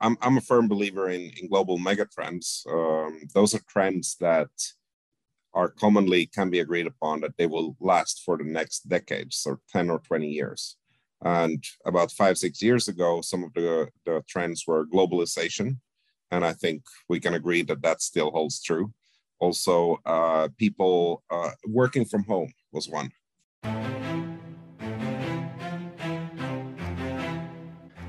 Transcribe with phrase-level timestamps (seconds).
[0.00, 2.66] I'm I'm a firm believer in in global megatrends.
[2.66, 4.50] Um, those are trends that
[5.56, 9.58] are commonly can be agreed upon that they will last for the next decades or
[9.72, 10.76] 10 or 20 years.
[11.24, 15.78] And about five, six years ago, some of the, the trends were globalization.
[16.30, 18.92] And I think we can agree that that still holds true.
[19.38, 23.10] Also, uh, people uh, working from home was one.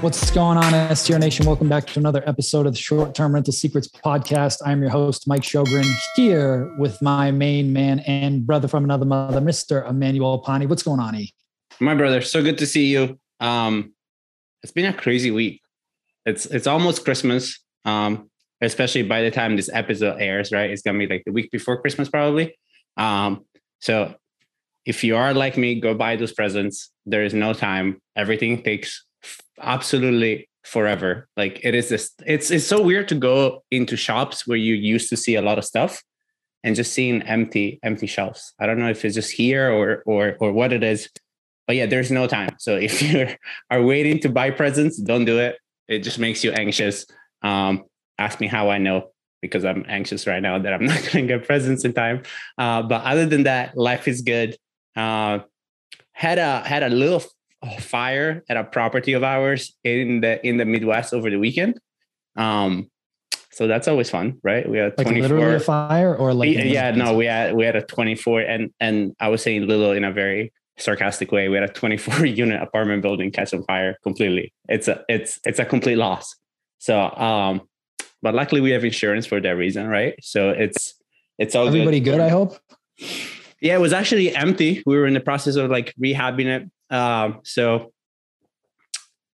[0.00, 1.44] What's going on, STR Nation?
[1.44, 4.58] Welcome back to another episode of the Short Term Rental Secrets podcast.
[4.64, 9.40] I'm your host, Mike Shogren, here with my main man and brother from another mother,
[9.40, 9.90] Mr.
[9.90, 10.66] Emmanuel Pani.
[10.66, 11.34] What's going on, E?
[11.80, 13.18] My brother, so good to see you.
[13.40, 13.92] Um,
[14.62, 15.62] it's been a crazy week.
[16.24, 17.58] It's it's almost Christmas.
[17.84, 20.70] Um, especially by the time this episode airs, right?
[20.70, 22.56] It's gonna be like the week before Christmas, probably.
[22.96, 23.46] Um,
[23.80, 24.14] so
[24.86, 26.92] if you are like me, go buy those presents.
[27.04, 28.00] There is no time.
[28.14, 29.04] Everything takes
[29.60, 31.28] absolutely forever.
[31.36, 35.08] Like it is this, it's it's so weird to go into shops where you used
[35.10, 36.02] to see a lot of stuff
[36.64, 38.54] and just seeing empty, empty shelves.
[38.58, 41.08] I don't know if it's just here or or or what it is.
[41.66, 42.56] But yeah, there's no time.
[42.58, 43.28] So if you
[43.70, 45.58] are waiting to buy presents, don't do it.
[45.86, 47.06] It just makes you anxious.
[47.42, 47.84] Um,
[48.18, 49.10] ask me how I know
[49.40, 52.22] because I'm anxious right now that I'm not going to get presents in time.
[52.56, 54.56] Uh, but other than that, life is good.
[54.96, 55.40] Uh,
[56.12, 57.22] had a had a little
[57.80, 61.80] fire at a property of ours in the in the Midwest over the weekend.
[62.36, 62.90] Um,
[63.50, 64.68] so that's always fun, right?
[64.68, 67.64] We had like 24 literally a fire or like yeah, yeah no, we had we
[67.64, 71.48] had a 24 and and I was saying little in a very sarcastic way.
[71.48, 74.52] We had a 24 unit apartment building catch on fire completely.
[74.68, 76.36] It's a it's it's a complete loss.
[76.78, 77.62] So um
[78.22, 80.14] but luckily we have insurance for that reason, right?
[80.22, 80.94] So it's
[81.38, 82.58] it's all everybody good, good I hope.
[83.60, 84.82] Yeah, it was actually empty.
[84.86, 87.92] We were in the process of like rehabbing it um, so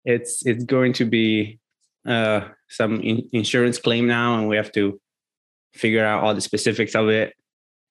[0.05, 1.59] it's it's going to be
[2.07, 4.99] uh, some in- insurance claim now, and we have to
[5.73, 7.33] figure out all the specifics of it.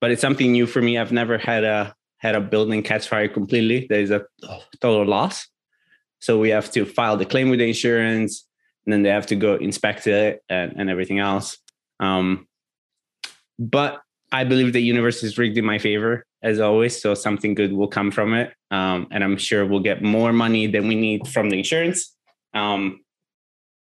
[0.00, 0.98] But it's something new for me.
[0.98, 3.86] I've never had a had a building catch fire completely.
[3.88, 4.24] There is a
[4.80, 5.46] total loss,
[6.18, 8.46] so we have to file the claim with the insurance,
[8.86, 11.58] and then they have to go inspect it and, and everything else.
[12.00, 12.48] Um,
[13.58, 14.00] but
[14.32, 17.00] I believe the universe is rigged in my favor as always.
[17.00, 18.52] So something good will come from it.
[18.70, 22.16] Um, and I'm sure we'll get more money than we need from the insurance.
[22.54, 23.00] Um,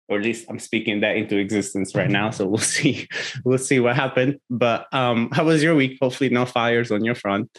[0.09, 2.31] or at least I'm speaking that into existence right now.
[2.31, 3.09] So we'll see,
[3.45, 4.39] we'll see what happened.
[4.51, 5.99] But um, how was your week?
[6.01, 7.51] Hopefully no fires on your front.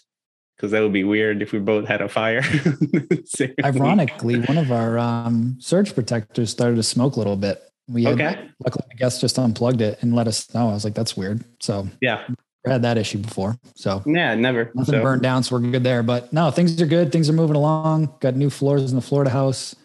[0.56, 2.42] Because that would be weird if we both had a fire.
[3.64, 7.62] Ironically, one of our um, surge protectors started to smoke a little bit.
[7.88, 8.50] We had, okay.
[8.66, 10.70] Luckily, I guess just unplugged it and let us know.
[10.70, 12.26] I was like, "That's weird." So yeah,
[12.68, 13.58] had that issue before.
[13.76, 15.02] So yeah, never nothing so.
[15.02, 16.04] burned down, so we're good there.
[16.04, 17.12] But no, things are good.
[17.12, 18.14] Things are moving along.
[18.20, 19.76] Got new floors in the Florida house.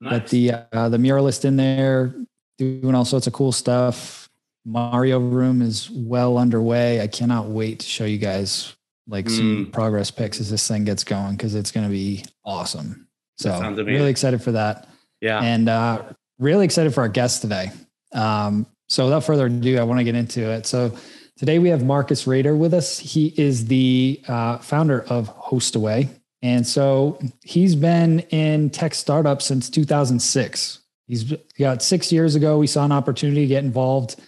[0.00, 0.12] Nice.
[0.12, 2.14] Got the uh, the muralist in there
[2.58, 4.28] doing all sorts of cool stuff.
[4.64, 7.00] Mario room is well underway.
[7.00, 8.74] I cannot wait to show you guys
[9.08, 9.36] like mm.
[9.36, 13.08] some progress pics as this thing gets going because it's going to be awesome.
[13.38, 14.88] So really excited for that.
[15.20, 16.02] Yeah, and uh,
[16.38, 17.70] really excited for our guest today.
[18.12, 20.66] Um, so without further ado, I want to get into it.
[20.66, 20.94] So
[21.42, 23.00] Today we have Marcus Rader with us.
[23.00, 26.08] He is the uh, founder of Hostaway.
[26.40, 30.78] And so he's been in tech startups since 2006.
[31.08, 34.20] He's got six years ago, we saw an opportunity to get involved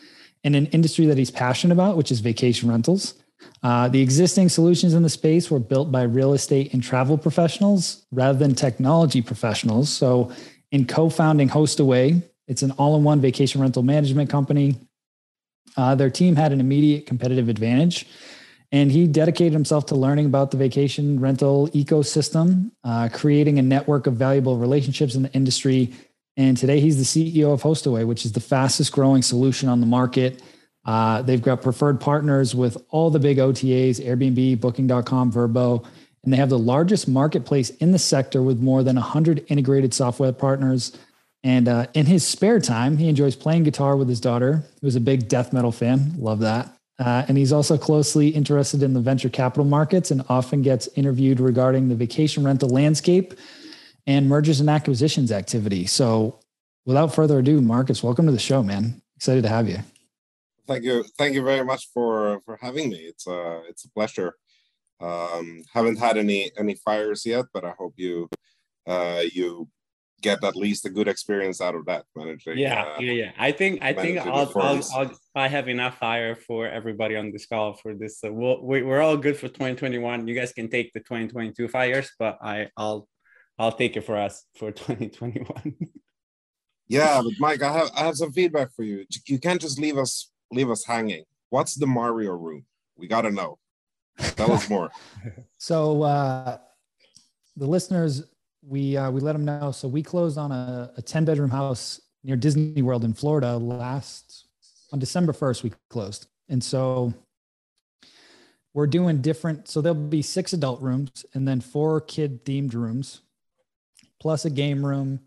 [0.43, 3.15] in an industry that he's passionate about, which is vacation rentals.
[3.63, 8.05] Uh, the existing solutions in the space were built by real estate and travel professionals
[8.11, 9.89] rather than technology professionals.
[9.89, 10.33] So,
[10.73, 14.75] in co founding Hostaway, it's an all in one vacation rental management company
[15.77, 18.07] uh, their team had an immediate competitive advantage,
[18.73, 24.07] and he dedicated himself to learning about the vacation rental ecosystem, uh, creating a network
[24.07, 25.93] of valuable relationships in the industry.
[26.37, 29.87] And today he's the CEO of Hostaway, which is the fastest growing solution on the
[29.87, 30.43] market.
[30.85, 35.85] Uh, they've got preferred partners with all the big OTAs, Airbnb, Booking.com, Vrbo,
[36.25, 40.33] and they have the largest marketplace in the sector with more than 100 integrated software
[40.33, 40.97] partners.
[41.45, 45.01] And uh, in his spare time, he enjoys playing guitar with his daughter, who's a
[45.01, 46.15] big death metal fan.
[46.19, 46.75] Love that.
[46.99, 51.41] Uh, and he's also closely interested in the venture capital markets and often gets interviewed
[51.41, 53.35] regarding the vacation rental landscape.
[54.07, 55.87] and mergers and acquisitions activity.
[55.87, 56.39] So,
[56.85, 59.01] without further ado, Marcus, welcome to the show, man.
[59.17, 59.79] Excited to have you.
[60.67, 62.97] Thank you, thank you very much for for having me.
[62.97, 64.35] It's uh, it's a pleasure.
[65.01, 68.29] Um, haven't had any any fires yet, but I hope you
[68.87, 69.69] uh, you
[70.23, 72.59] get at least a good experience out of that managing.
[72.59, 73.33] Yeah, uh, yeah, yeah.
[73.39, 77.47] I think I think I'll, I'll, I'll, i have enough fire for everybody on this
[77.47, 78.21] call for this.
[78.21, 80.27] So we'll, we're all good for 2021.
[80.27, 83.09] You guys can take the 2022 fires, but I I'll
[83.59, 85.77] I'll take it for us for 2021.
[86.89, 89.05] yeah, but Mike, I have I have some feedback for you.
[89.27, 91.25] You can't just leave us leave us hanging.
[91.51, 92.65] What's the Mario room?
[92.97, 93.59] We got to know.
[94.19, 94.91] Tell us more.
[95.59, 96.59] so uh,
[97.57, 98.23] the listeners,
[98.67, 99.71] we uh, we let them know.
[99.71, 104.47] So we closed on a, a 10 bedroom house near Disney World in Florida last
[104.93, 105.63] on December 1st.
[105.63, 107.13] We closed, and so
[108.73, 109.69] we're doing different.
[109.69, 113.21] So there'll be six adult rooms and then four kid themed rooms,
[114.21, 115.21] plus a game room,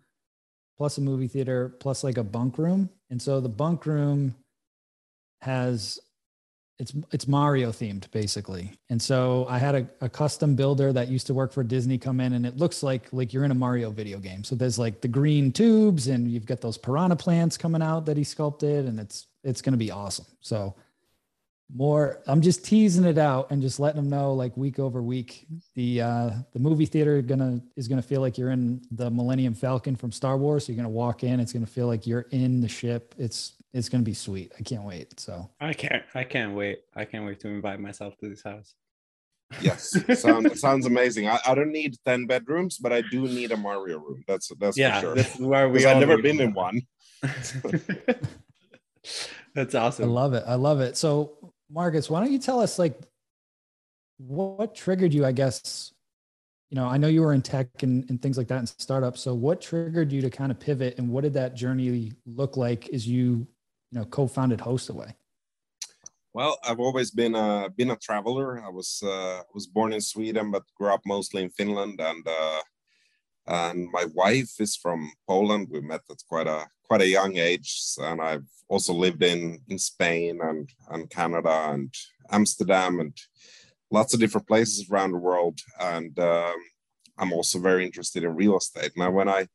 [0.78, 2.90] plus a movie theater, plus like a bunk room.
[3.10, 4.36] And so the bunk room
[5.42, 6.00] has
[6.80, 8.72] it's it's Mario themed basically.
[8.90, 12.20] And so I had a, a, custom builder that used to work for Disney come
[12.20, 14.44] in and it looks like like you're in a Mario video game.
[14.44, 18.16] So there's like the green tubes and you've got those piranha plants coming out that
[18.16, 20.26] he sculpted and it's it's going to be awesome.
[20.42, 20.76] So
[21.74, 25.46] more i'm just teasing it out and just letting them know like week over week
[25.76, 29.94] the uh the movie theater gonna is gonna feel like you're in the millennium falcon
[29.94, 32.70] from star wars so you're gonna walk in it's gonna feel like you're in the
[32.70, 34.52] ship it's it's gonna be sweet.
[34.60, 35.50] I can't wait so.
[35.60, 36.80] I can't i can't wait.
[36.96, 38.74] I can't wait to invite myself to this house.
[39.62, 39.96] Yes.
[40.22, 41.30] Sounds sounds amazing.
[41.30, 44.24] I, I don't need 10 bedrooms but i do need a mario room.
[44.28, 45.16] That's that's yeah for sure.
[45.16, 46.82] that's where we i've never been in one.
[49.56, 50.06] that's awesome.
[50.06, 50.44] I love it.
[50.46, 50.98] I love it.
[50.98, 53.00] So Marcus, why don't you tell us like
[54.18, 55.94] what triggered you, I guess,
[56.70, 59.22] you know, I know you were in tech and, and things like that and startups.
[59.22, 62.90] So what triggered you to kind of pivot and what did that journey look like
[62.90, 63.48] as you,
[63.92, 65.14] you know, co-founded Hostaway?
[66.34, 68.62] Well, I've always been a been a traveler.
[68.64, 72.62] I was uh, was born in Sweden, but grew up mostly in Finland, and uh,
[73.48, 75.70] and my wife is from Poland.
[75.72, 79.80] We met at quite a quite a young age, and I've also lived in in
[79.80, 81.92] Spain and and Canada and
[82.30, 83.18] Amsterdam and
[83.90, 85.60] lots of different places around the world.
[85.80, 86.60] And um,
[87.18, 88.92] I'm also very interested in real estate.
[88.96, 89.48] Now, when I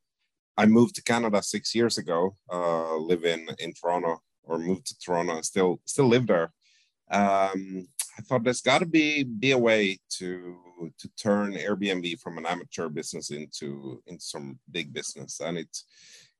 [0.57, 4.99] I moved to Canada six years ago, uh, live in in Toronto or moved to
[4.99, 6.51] Toronto, still still live there.
[7.09, 10.57] Um, I thought there's got to be be a way to
[10.99, 15.77] to turn Airbnb from an amateur business into into some big business, and it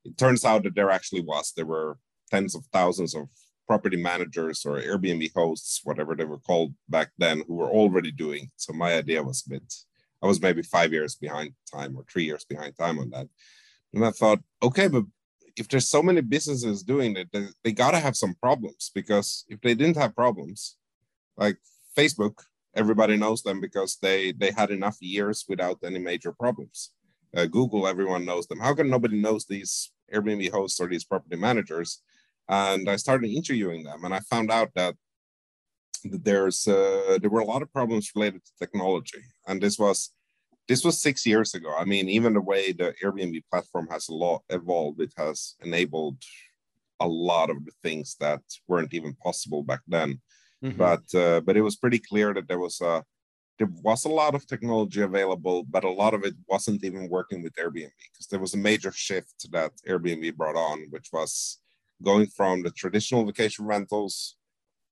[0.06, 1.54] it turns out that there actually was.
[1.56, 1.98] There were
[2.30, 3.27] tens of thousands of
[3.68, 8.51] property managers or Airbnb hosts, whatever they were called back then, who were already doing.
[8.57, 9.74] So my idea was a bit.
[10.21, 13.27] I was maybe five years behind time or three years behind time on that,
[13.94, 15.04] and I thought, okay, but
[15.56, 19.45] if there's so many businesses doing it, they, they got to have some problems because
[19.48, 20.78] if they didn't have problems,
[21.38, 21.57] like
[21.98, 22.40] Facebook,
[22.75, 26.92] everybody knows them because they they had enough years without any major problems.
[27.36, 28.60] Uh, Google, everyone knows them.
[28.60, 32.01] How come nobody knows these Airbnb hosts or these property managers?
[32.50, 34.95] And I started interviewing them, and I found out that,
[36.04, 40.12] there's uh, there were a lot of problems related to technology, and this was
[40.68, 41.74] this was six years ago.
[41.77, 46.18] I mean, even the way the Airbnb platform has a lot evolved, it has enabled
[46.99, 50.21] a lot of the things that weren't even possible back then.
[50.64, 50.78] Mm-hmm.
[50.78, 53.04] But uh, but it was pretty clear that there was a
[53.59, 57.44] there was a lot of technology available, but a lot of it wasn't even working
[57.44, 61.59] with Airbnb because there was a major shift that Airbnb brought on, which was
[62.02, 64.37] going from the traditional vacation rentals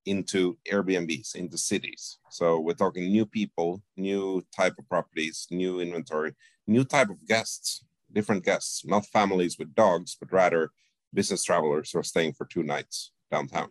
[0.06, 2.18] into Airbnbs, into cities.
[2.30, 6.34] So we're talking new people, new type of properties, new inventory,
[6.66, 10.70] new type of guests, different guests, not families with dogs, but rather
[11.14, 13.68] business travelers who are staying for two nights downtown.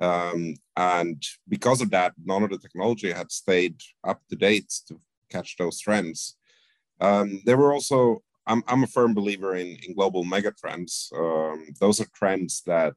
[0.00, 4.98] Um, and because of that, none of the technology had stayed up to date to
[5.30, 6.36] catch those trends.
[7.00, 11.12] Um, there were also, I'm, I'm a firm believer in, in global megatrends.
[11.12, 12.94] Um, those are trends that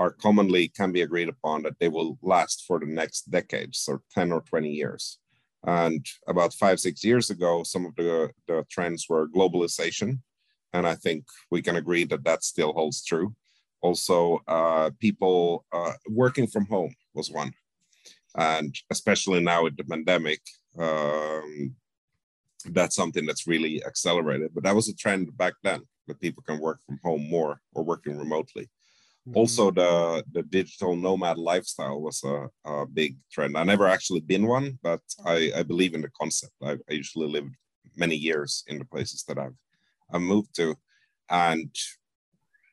[0.00, 4.02] are commonly can be agreed upon that they will last for the next decades, or
[4.14, 5.18] 10 or 20 years.
[5.66, 10.20] And about five, six years ago, some of the, the trends were globalization.
[10.72, 13.34] And I think we can agree that that still holds true
[13.80, 17.52] also uh, people uh, working from home was one
[18.36, 20.40] and especially now with the pandemic
[20.78, 21.74] um,
[22.66, 26.60] that's something that's really accelerated but that was a trend back then that people can
[26.60, 28.68] work from home more or working remotely
[29.28, 29.36] mm-hmm.
[29.36, 33.56] also the the digital nomad lifestyle was a, a, big trend.
[33.56, 36.54] I never actually been one but i, I believe in the concept.
[36.62, 37.54] I, I usually lived
[37.96, 39.58] many years in the places that I've
[40.12, 40.74] I've moved to,
[41.28, 41.70] and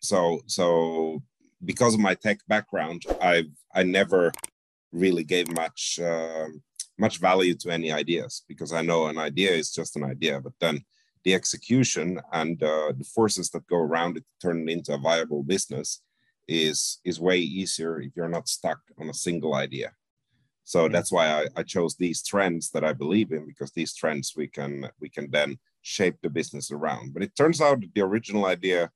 [0.02, 1.22] so so
[1.66, 4.32] because of my tech background, I've I never
[4.92, 6.48] really gave much uh,
[6.98, 10.54] much value to any ideas because I know an idea is just an idea, but
[10.60, 10.84] then
[11.24, 14.98] the execution and uh, the forces that go around it to turn it into a
[14.98, 16.02] viable business
[16.48, 19.92] is is way easier if you're not stuck on a single idea.
[20.64, 20.94] So mm-hmm.
[20.94, 24.48] that's why I, I chose these trends that I believe in because these trends we
[24.48, 27.14] can we can then shape the business around.
[27.14, 28.92] But it turns out the original idea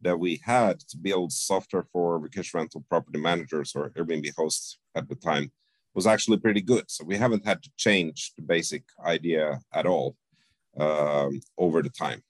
[0.00, 5.08] that we had to build software for vacation rental property managers or Airbnb hosts at
[5.08, 5.50] the time
[5.94, 6.84] was actually pretty good.
[6.88, 10.16] So we haven't had to change the basic idea at all
[10.78, 12.22] um, over the time.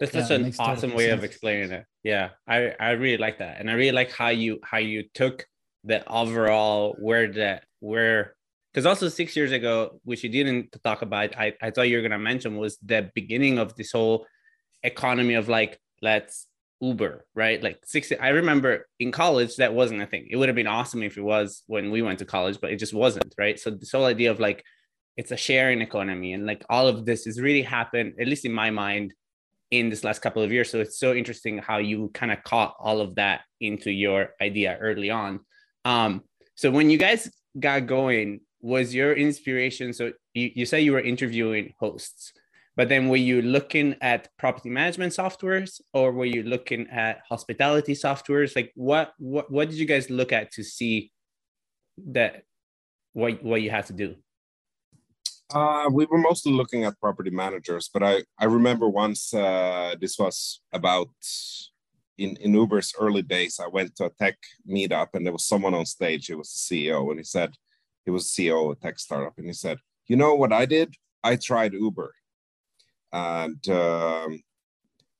[0.00, 1.18] That's such yeah, an awesome way sense.
[1.18, 1.84] of explaining it.
[2.02, 5.46] Yeah, I, I really like that, and I really like how you how you took
[5.84, 8.34] the overall where the where
[8.72, 12.02] because also six years ago, which you didn't talk about, I, I thought you were
[12.02, 14.26] gonna mention was the beginning of this whole
[14.82, 16.46] economy of like let's
[16.80, 17.62] Uber, right?
[17.62, 18.18] Like 60.
[18.18, 20.28] I remember in college that wasn't a thing.
[20.30, 22.76] It would have been awesome if it was when we went to college, but it
[22.76, 23.60] just wasn't, right?
[23.60, 24.64] So this whole idea of like
[25.16, 28.52] it's a sharing economy and like all of this has really happened, at least in
[28.52, 29.12] my mind,
[29.70, 30.70] in this last couple of years.
[30.70, 34.76] So it's so interesting how you kind of caught all of that into your idea
[34.80, 35.40] early on.
[35.84, 36.22] Um,
[36.54, 39.92] so when you guys got going, was your inspiration?
[39.92, 42.32] So you, you say you were interviewing hosts
[42.80, 47.92] but then were you looking at property management softwares or were you looking at hospitality
[47.92, 48.56] softwares?
[48.56, 51.12] Like what what what did you guys look at to see
[52.06, 52.44] that
[53.12, 54.16] what what you had to do?
[55.52, 60.18] Uh, we were mostly looking at property managers, but I, I remember once uh, this
[60.18, 61.08] was about
[62.18, 63.58] in, in Uber's early days.
[63.58, 64.36] I went to a tech
[64.68, 66.26] meetup and there was someone on stage.
[66.26, 67.54] He was the CEO, and he said
[68.04, 70.94] he was CEO of a tech startup, and he said, "You know what I did?
[71.22, 72.14] I tried Uber
[73.12, 74.42] and um,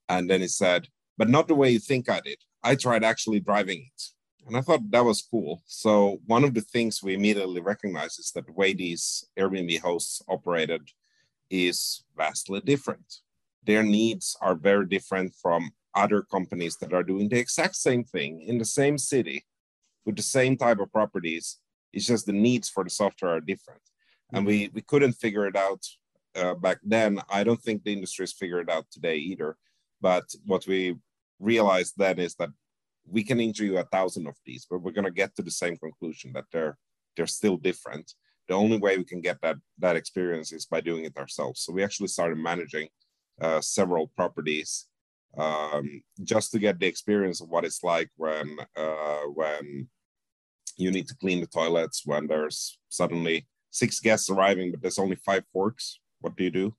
[0.09, 2.39] and then he said, but not the way you think I did.
[2.63, 4.03] I tried actually driving it.
[4.50, 5.62] And I thought that was cool.
[5.66, 10.23] So one of the things we immediately recognized is that the way these Airbnb hosts
[10.28, 10.88] operated
[11.50, 13.21] is vastly different.
[13.62, 18.42] Their needs are very different from other companies that are doing the exact same thing
[18.42, 19.47] in the same city
[20.04, 21.59] with the same type of properties.
[21.92, 23.83] It's just the needs for the software are different.
[24.33, 25.87] And we, we couldn't figure it out
[26.35, 27.21] uh, back then.
[27.30, 29.57] I don't think the industry has figured it out today either.
[30.00, 30.97] But what we
[31.38, 32.50] realized then is that
[33.07, 35.76] we can interview a thousand of these, but we're going to get to the same
[35.76, 36.76] conclusion that they're
[37.16, 38.14] they're still different.
[38.49, 41.61] The only way we can get that that experience is by doing it ourselves.
[41.61, 42.88] So we actually started managing
[43.40, 44.87] uh, several properties
[45.37, 49.88] um, just to get the experience of what it's like when uh, when
[50.76, 55.16] you need to clean the toilets when there's suddenly six guests arriving, but there's only
[55.16, 56.75] five forks what do you do?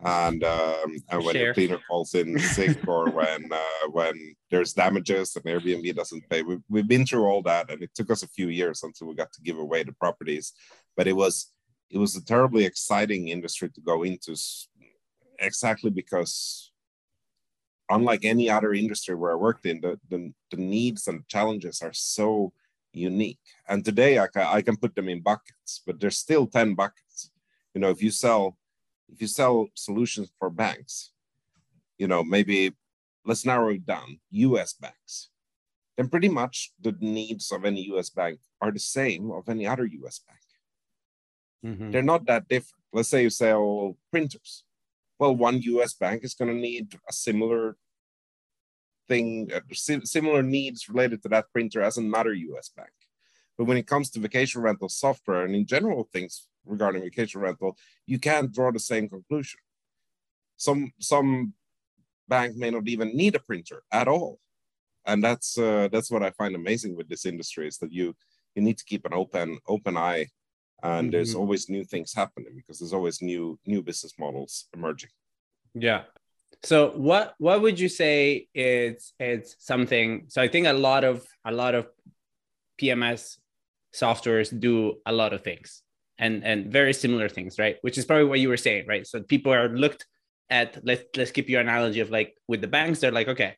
[0.00, 1.48] And um, and when Share.
[1.48, 6.42] the cleaner calls in sick or when uh, when there's damages and Airbnb doesn't pay,
[6.42, 9.14] we've, we've been through all that, and it took us a few years until we
[9.14, 10.52] got to give away the properties.
[10.96, 11.52] But it was
[11.90, 14.36] it was a terribly exciting industry to go into,
[15.38, 16.72] exactly because
[17.90, 21.92] unlike any other industry where I worked in, the, the, the needs and challenges are
[21.92, 22.52] so
[22.92, 23.38] unique.
[23.68, 27.30] And today I can, I can put them in buckets, but there's still 10 buckets.
[27.74, 28.56] You know, if you sell
[29.12, 31.12] if you sell solutions for banks,
[31.96, 32.74] you know, maybe
[33.24, 35.30] let's narrow it down, US banks,
[35.96, 39.84] then pretty much the needs of any US bank are the same of any other
[39.84, 40.40] US bank.
[41.64, 41.90] Mm-hmm.
[41.90, 42.82] They're not that different.
[42.92, 44.64] Let's say you sell printers.
[45.18, 47.76] Well, one US bank is going to need a similar
[49.08, 49.60] thing, uh,
[50.04, 52.90] similar needs related to that printer as another US bank.
[53.56, 57.76] But when it comes to vacation rental software and in general things regarding vacation rental,
[58.06, 59.60] you can't draw the same conclusion.
[60.56, 61.54] Some some
[62.28, 64.38] bank may not even need a printer at all,
[65.06, 68.14] and that's uh, that's what I find amazing with this industry is that you
[68.54, 70.26] you need to keep an open open eye,
[70.82, 71.10] and mm-hmm.
[71.10, 75.10] there's always new things happening because there's always new new business models emerging.
[75.74, 76.02] Yeah.
[76.64, 80.24] So what what would you say is is something?
[80.28, 81.86] So I think a lot of a lot of
[82.80, 83.38] PMS
[83.94, 85.82] softwares do a lot of things
[86.18, 87.76] and and very similar things right?
[87.82, 89.06] Which is probably what you were saying right?
[89.06, 90.06] So people are looked
[90.50, 93.54] at let's let's keep your analogy of like with the banks they're like okay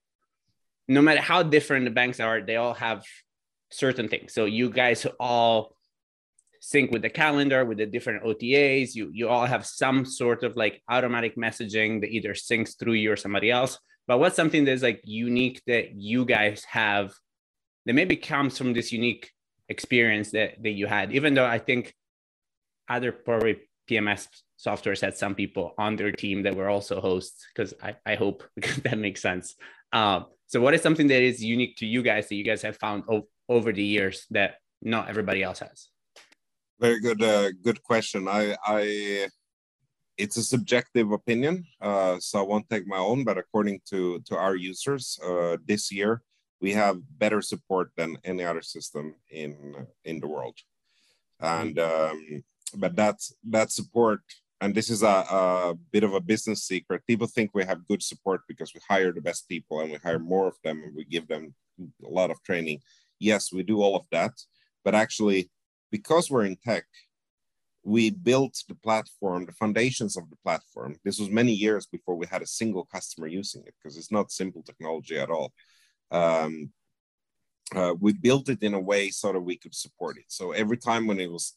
[0.88, 3.04] no matter how different the banks are they all have
[3.70, 4.34] certain things.
[4.34, 5.76] So you guys all
[6.60, 10.56] sync with the calendar with the different otas you you all have some sort of
[10.56, 13.78] like automatic messaging that either syncs through you or somebody else.
[14.06, 17.12] But what's something that's like unique that you guys have
[17.86, 19.30] that maybe comes from this unique
[19.68, 21.94] experience that, that you had, even though I think
[22.90, 24.28] other probably PMS
[24.58, 28.42] softwares had some people on their team that were also hosts because I, I hope
[28.84, 29.54] that makes sense.
[29.92, 32.76] Um, so what is something that is unique to you guys that you guys have
[32.76, 35.88] found o- over the years that not everybody else has?
[36.78, 38.26] Very good, uh, good question.
[38.28, 39.28] I, I,
[40.16, 43.24] it's a subjective opinion, uh, so I won't take my own.
[43.24, 46.22] But according to to our users, uh, this year
[46.60, 50.58] we have better support than any other system in in the world,
[51.40, 52.44] and um,
[52.76, 54.20] but that's that support
[54.60, 57.06] and this is a, a, bit of a business secret.
[57.06, 60.18] People think we have good support because we hire the best people and we hire
[60.18, 62.80] more of them and we give them a lot of training.
[63.18, 64.32] Yes, we do all of that.
[64.84, 65.50] But actually,
[65.90, 66.84] because we're in tech,
[67.82, 70.96] we built the platform, the foundations of the platform.
[71.04, 74.30] This was many years before we had a single customer using it because it's not
[74.30, 75.52] simple technology at all.
[76.10, 76.70] Um,
[77.74, 80.24] uh, we built it in a way so that we could support it.
[80.28, 81.56] So every time when it was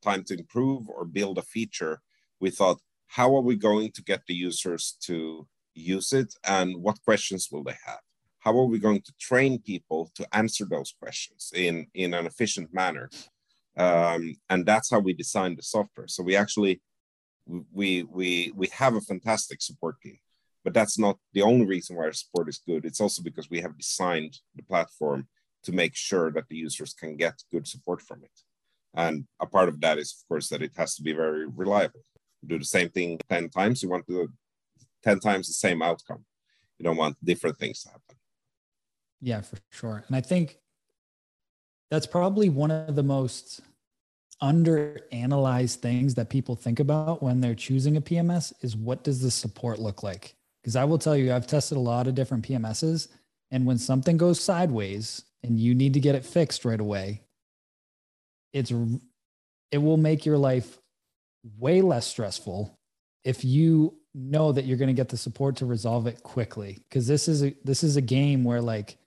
[0.00, 2.00] time to improve or build a feature,
[2.40, 7.02] we thought, how are we going to get the users to use it and what
[7.04, 8.00] questions will they have?
[8.40, 12.72] How are we going to train people to answer those questions in, in an efficient
[12.72, 13.10] manner?
[13.76, 16.08] Um, and that's how we designed the software.
[16.08, 16.80] So we actually,
[17.46, 20.18] we, we, we have a fantastic support team,
[20.64, 22.84] but that's not the only reason why our support is good.
[22.84, 25.28] It's also because we have designed the platform
[25.64, 28.30] to make sure that the users can get good support from it.
[28.94, 32.00] And a part of that is, of course, that it has to be very reliable
[32.46, 34.28] do the same thing 10 times, you want to do
[35.04, 36.24] 10 times the same outcome.
[36.78, 38.16] You don't want different things to happen.
[39.20, 40.04] Yeah, for sure.
[40.06, 40.58] And I think
[41.90, 43.60] that's probably one of the most
[44.40, 49.20] under analyzed things that people think about when they're choosing a PMS is what does
[49.20, 50.34] the support look like?
[50.62, 53.08] Because I will tell you, I've tested a lot of different PMSs.
[53.50, 57.22] And when something goes sideways and you need to get it fixed right away,
[58.52, 58.72] it's
[59.70, 60.78] it will make your life
[61.58, 62.76] way less stressful
[63.24, 66.78] if you know that you're going to get the support to resolve it quickly.
[66.88, 68.98] Because this is a this is a game where like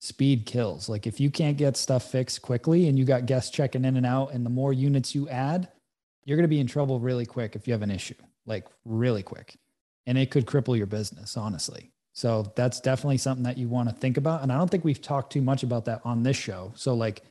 [0.00, 0.88] speed kills.
[0.88, 4.06] Like if you can't get stuff fixed quickly and you got guests checking in and
[4.06, 5.68] out and the more units you add
[6.24, 8.14] you're going to be in trouble really quick if you have an issue
[8.46, 9.56] like really quick.
[10.06, 11.90] And it could cripple your business honestly.
[12.14, 14.42] So that's definitely something that you want to think about.
[14.42, 16.72] And i don't think we've talked too much about that on this show.
[16.74, 17.22] So like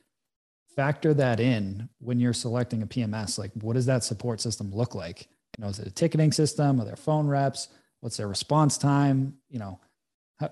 [0.74, 3.38] factor that in when you're selecting a PMS.
[3.38, 5.28] Like, what does that support system look like?
[5.58, 6.80] You know, is it a ticketing system?
[6.80, 7.68] Are there phone reps?
[8.00, 9.34] What's their response time?
[9.48, 9.80] You know,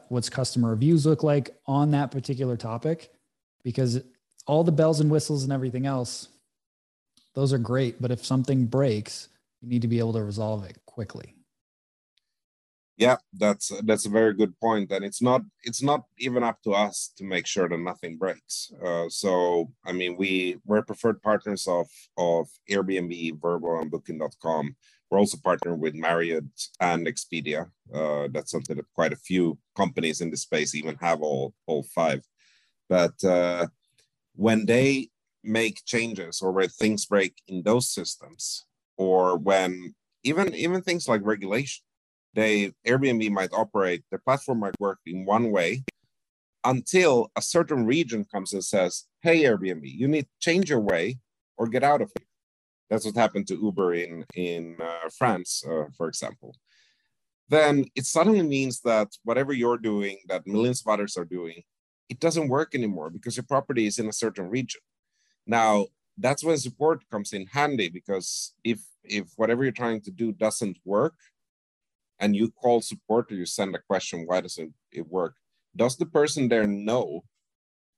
[0.08, 3.10] what's customer reviews look like on that particular topic?
[3.64, 4.00] Because
[4.46, 6.28] all the bells and whistles and everything else,
[7.34, 8.00] those are great.
[8.00, 9.28] But if something breaks,
[9.60, 11.34] you need to be able to resolve it quickly
[13.00, 16.72] yeah that's that's a very good point and it's not it's not even up to
[16.72, 18.70] us to make sure that nothing breaks.
[18.84, 21.86] Uh, so i mean we we're preferred partners of
[22.18, 24.76] of airbnb vrbo and booking.com
[25.10, 26.44] we're also partnered with marriott
[26.78, 27.68] and expedia.
[27.92, 31.82] Uh, that's something that quite a few companies in the space even have all all
[31.82, 32.22] five.
[32.88, 33.66] But uh,
[34.36, 35.08] when they
[35.42, 41.22] make changes or where things break in those systems or when even even things like
[41.24, 41.82] regulation
[42.34, 45.84] they Airbnb might operate, their platform might work in one way
[46.64, 51.18] until a certain region comes and says, "Hey Airbnb, you need to change your way
[51.56, 52.26] or get out of here."
[52.88, 56.54] That's what happened to Uber in in uh, France, uh, for example.
[57.48, 61.62] Then it suddenly means that whatever you're doing, that millions of others are doing,
[62.08, 64.80] it doesn't work anymore because your property is in a certain region.
[65.46, 65.86] Now
[66.18, 70.76] that's when support comes in handy because if if whatever you're trying to do doesn't
[70.84, 71.14] work
[72.20, 75.34] and you call support or you send a question, why doesn't it work?
[75.74, 77.24] Does the person there know?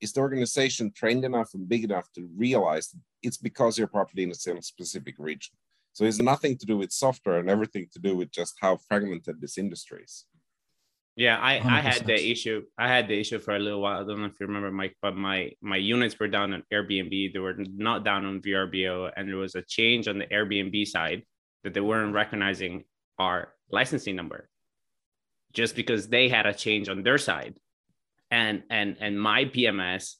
[0.01, 4.45] Is the organization trained enough and big enough to realize it's because your property is
[4.47, 5.55] in a specific region?
[5.93, 9.39] So it's nothing to do with software and everything to do with just how fragmented
[9.39, 10.25] this industry is.
[11.15, 12.63] Yeah, I, I had the issue.
[12.75, 14.01] I had the issue for a little while.
[14.01, 17.33] I don't know if you remember, Mike, but my my units were down on Airbnb.
[17.33, 21.21] They were not down on VRBO, and there was a change on the Airbnb side
[21.63, 22.83] that they weren't recognizing
[23.19, 24.49] our licensing number
[25.53, 27.55] just because they had a change on their side.
[28.31, 30.15] And and and my pms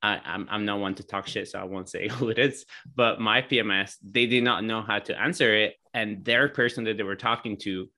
[0.00, 2.64] I, I'm, I'm not one to talk shit so i won't say who it is
[2.94, 5.74] but my pms they did not know how to answer it.
[5.94, 7.90] And their person that they were talking to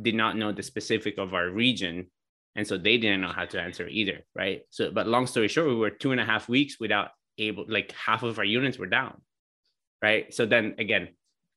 [0.00, 2.06] did not know the specific of our region.
[2.56, 4.62] And so they didn't know how to answer either right?
[4.70, 7.92] So but long story short we were two and a half weeks without able like
[7.92, 9.20] half of our units were down
[10.00, 10.32] right?
[10.32, 11.08] So then again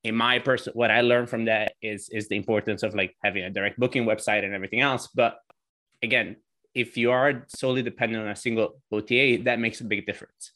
[0.05, 3.43] in my person what i learned from that is is the importance of like having
[3.43, 5.09] a direct booking website and everything else.
[5.21, 5.39] But
[6.01, 6.37] again
[6.73, 10.51] if you are solely dependent on a single ota that makes a big difference.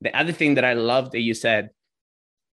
[0.00, 1.70] The other thing that i love that you said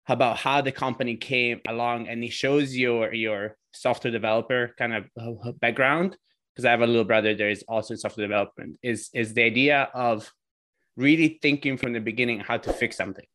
[0.08, 5.02] about how the company came along and it shows your your software developer kind of
[5.20, 6.16] uh, background
[6.52, 9.44] because I have a little brother there is also in software development is is the
[9.52, 10.30] idea of
[10.96, 13.30] really thinking from the beginning how to fix something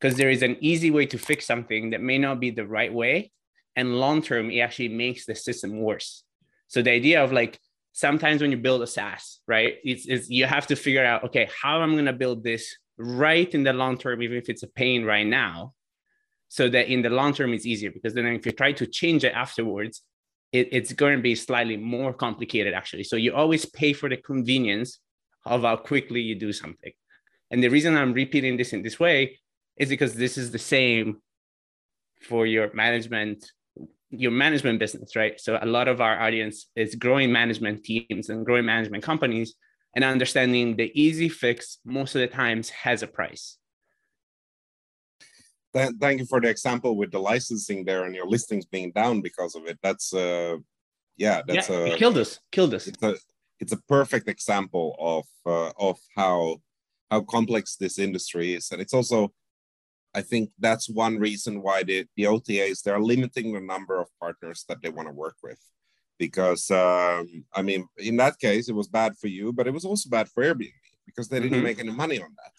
[0.00, 2.92] because there is an easy way to fix something that may not be the right
[2.92, 3.30] way
[3.76, 6.24] and long term it actually makes the system worse
[6.68, 7.58] so the idea of like
[7.92, 11.48] sometimes when you build a SaaS, right, it's, it's you have to figure out, okay,
[11.62, 14.68] how I'm going to build this right in the long term, even if it's a
[14.68, 15.74] pain right now,
[16.48, 17.90] so that in the long term it's easier.
[17.90, 20.02] Because then if you try to change it afterwards,
[20.52, 23.04] it, it's going to be slightly more complicated actually.
[23.04, 24.98] So you always pay for the convenience
[25.46, 26.92] of how quickly you do something.
[27.50, 29.38] And the reason I'm repeating this in this way
[29.80, 31.16] is because this is the same
[32.28, 33.50] for your management
[34.12, 35.40] your management business, right?
[35.40, 39.54] So a lot of our audience is growing management teams and growing management companies
[39.94, 43.56] and understanding the easy fix most of the times has a price.
[45.72, 49.54] Thank you for the example with the licensing there and your listings being down because
[49.54, 49.78] of it.
[49.80, 50.56] That's uh
[51.16, 52.40] yeah, that's yeah, a, it killed us.
[52.50, 52.88] Killed us.
[52.88, 53.14] It's a
[53.60, 56.56] it's a perfect example of uh, of how
[57.10, 59.32] how complex this industry is, and it's also
[60.14, 64.64] I think that's one reason why the, the OTAs they're limiting the number of partners
[64.68, 65.58] that they want to work with,
[66.18, 69.84] because um, I mean in that case it was bad for you, but it was
[69.84, 70.72] also bad for Airbnb
[71.06, 71.64] because they didn't mm-hmm.
[71.64, 72.52] make any money on that.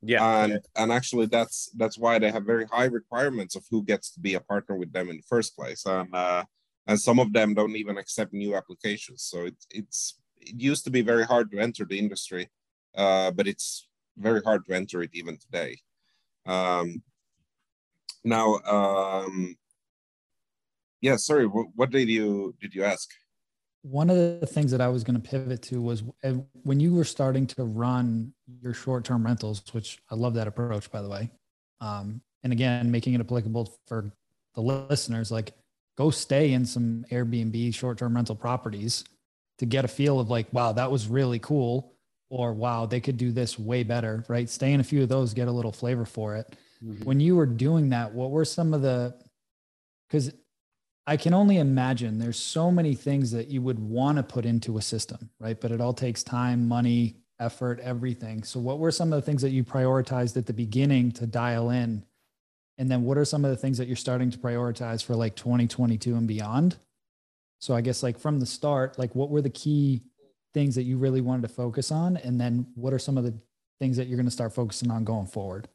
[0.00, 4.10] Yeah, and and actually that's that's why they have very high requirements of who gets
[4.12, 6.44] to be a partner with them in the first place, and uh,
[6.86, 9.24] and some of them don't even accept new applications.
[9.24, 12.48] So it's it's it used to be very hard to enter the industry,
[12.96, 15.78] uh, but it's very hard to enter it even today.
[16.48, 17.02] Um,
[18.24, 19.54] now, um,
[21.00, 23.08] yeah, sorry, what, did you did you ask?
[23.82, 26.32] One of the things that I was going to pivot to was uh,
[26.64, 31.00] when you were starting to run your short-term rentals, which I love that approach, by
[31.00, 31.30] the way.
[31.80, 34.10] Um, and again, making it applicable for
[34.54, 35.52] the listeners, like
[35.96, 39.04] go stay in some Airbnb short-term rental properties
[39.58, 41.92] to get a feel of like, wow, that was really cool
[42.30, 44.48] or wow, they could do this way better, right?
[44.48, 46.56] Stay in a few of those, get a little flavor for it.
[46.84, 47.04] Mm-hmm.
[47.04, 49.14] When you were doing that, what were some of the,
[50.08, 50.32] because
[51.06, 54.76] I can only imagine there's so many things that you would want to put into
[54.76, 55.58] a system, right?
[55.58, 58.42] But it all takes time, money, effort, everything.
[58.42, 61.70] So, what were some of the things that you prioritized at the beginning to dial
[61.70, 62.04] in?
[62.76, 65.34] And then, what are some of the things that you're starting to prioritize for like
[65.34, 66.76] 2022 and beyond?
[67.58, 70.02] So, I guess like from the start, like what were the key
[70.54, 72.16] things that you really wanted to focus on?
[72.18, 73.34] And then what are some of the
[73.80, 75.68] things that you're going to start focusing on going forward?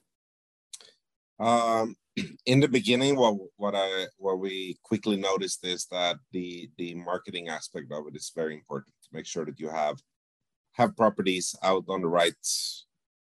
[1.39, 1.95] Um,
[2.45, 7.49] in the beginning, what what I what we quickly noticed is that the the marketing
[7.49, 9.97] aspect of it is very important to make sure that you have
[10.73, 12.33] have properties out on the right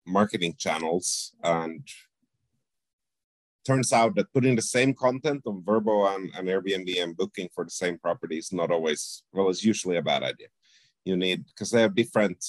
[0.06, 1.88] marketing channels and
[3.65, 7.63] turns out that putting the same content on Vrbo and, and Airbnb and booking for
[7.63, 10.47] the same property is not always well it's usually a bad idea
[11.06, 12.44] you need because they have different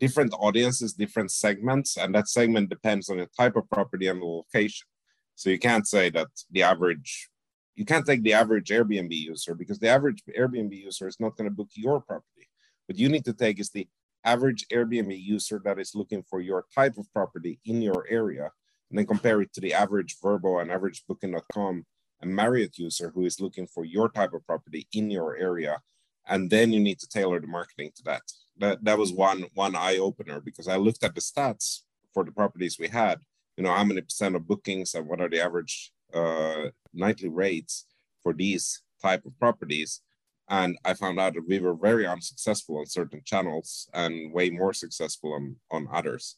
[0.00, 4.26] different audiences, different segments, and that segment depends on the type of property and the
[4.26, 4.86] location.
[5.34, 7.28] So you can't say that the average,
[7.74, 11.50] you can't take the average Airbnb user because the average Airbnb user is not going
[11.50, 12.48] to book your property.
[12.86, 13.88] What you need to take is the
[14.24, 18.50] average Airbnb user that is looking for your type of property in your area,
[18.90, 21.84] and then compare it to the average Vrbo and average Booking.com
[22.20, 25.80] and Marriott user who is looking for your type of property in your area
[26.28, 28.22] and then you need to tailor the marketing to that.
[28.58, 32.32] That that was one one eye opener because I looked at the stats for the
[32.32, 33.20] properties we had.
[33.56, 37.86] You know, how many percent of bookings and what are the average uh, nightly rates
[38.22, 40.00] for these type of properties,
[40.48, 44.72] and I found out that we were very unsuccessful on certain channels and way more
[44.72, 46.36] successful on on others.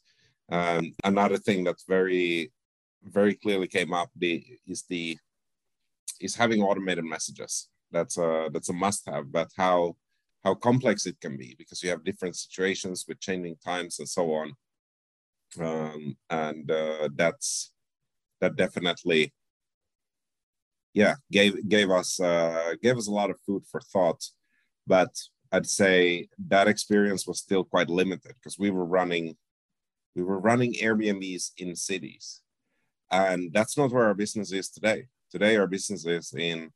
[0.50, 2.52] Um, another thing that's very
[3.02, 5.16] very clearly came up the, is the
[6.20, 9.96] is having automated messages that's a that's a must have but how
[10.44, 14.32] how complex it can be because you have different situations with changing times and so
[14.32, 14.52] on.
[15.60, 17.72] Um, and uh, that's
[18.40, 19.34] that definitely
[20.94, 24.24] yeah gave gave us uh, gave us a lot of food for thought.
[24.86, 25.14] But
[25.52, 29.36] i'd say that experience was still quite limited because we were running
[30.14, 32.42] we were running airbnbs in cities.
[33.10, 35.06] And that's not where our business is today.
[35.30, 36.70] Today our business is in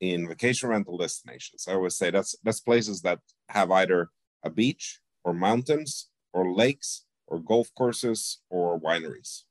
[0.00, 1.66] in vacation rental destinations.
[1.68, 4.10] I always say that's that's places that have either
[4.42, 9.42] a beach or mountains or lakes or golf courses or wineries.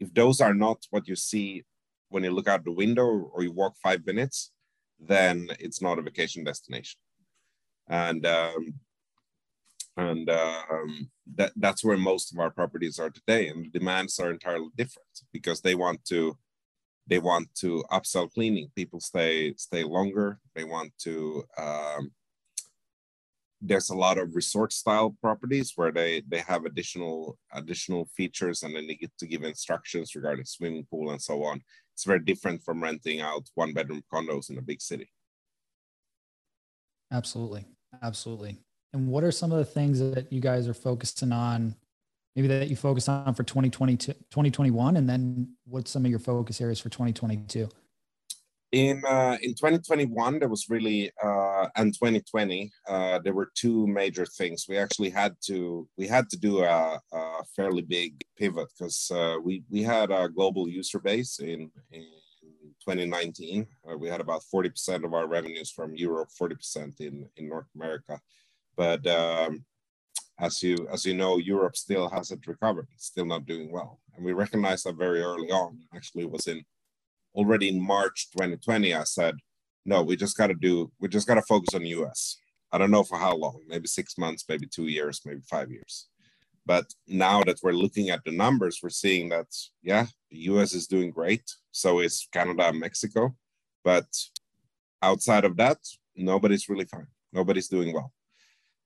[0.00, 1.64] If those are not what you see
[2.08, 4.50] when you look out the window or you walk five minutes,
[4.98, 6.98] then it's not a vacation destination.
[7.88, 8.74] And um,
[9.96, 14.30] and um, that that's where most of our properties are today and the demands are
[14.30, 16.36] entirely different because they want to
[17.06, 18.70] they want to upsell cleaning.
[18.74, 20.38] People stay stay longer.
[20.54, 22.12] They want to um,
[23.60, 28.74] there's a lot of resort style properties where they they have additional additional features and
[28.74, 31.60] then they get to give instructions regarding swimming pool and so on.
[31.94, 35.08] It's very different from renting out one bedroom condos in a big city.
[37.12, 37.66] Absolutely.
[38.02, 38.58] Absolutely.
[38.94, 41.76] And what are some of the things that you guys are focusing on
[42.34, 46.60] maybe that you focus on for 2022 2021 and then what's some of your focus
[46.60, 47.68] areas for 2022
[48.72, 54.24] in uh, in 2021 there was really uh, and 2020 uh, there were two major
[54.24, 54.66] things.
[54.68, 59.36] We actually had to we had to do a, a fairly big pivot because uh,
[59.42, 62.06] we we had a global user base in, in
[62.86, 67.68] 2019 uh, we had about 40% of our revenues from europe 40% in in north
[67.74, 68.18] america.
[68.74, 69.66] But um,
[70.42, 72.88] as you as you know, Europe still hasn't recovered.
[72.92, 75.78] It's still not doing well, and we recognized that very early on.
[75.94, 76.64] Actually, it was in
[77.34, 78.92] already in March 2020.
[78.92, 79.36] I said,
[79.86, 80.90] no, we just got to do.
[81.00, 82.38] We just got to focus on the US.
[82.72, 83.60] I don't know for how long.
[83.68, 86.08] Maybe six months, maybe two years, maybe five years.
[86.66, 89.46] But now that we're looking at the numbers, we're seeing that
[89.80, 91.44] yeah, the US is doing great.
[91.70, 93.34] So is Canada and Mexico.
[93.84, 94.08] But
[95.02, 95.78] outside of that,
[96.16, 97.06] nobody's really fine.
[97.32, 98.12] Nobody's doing well.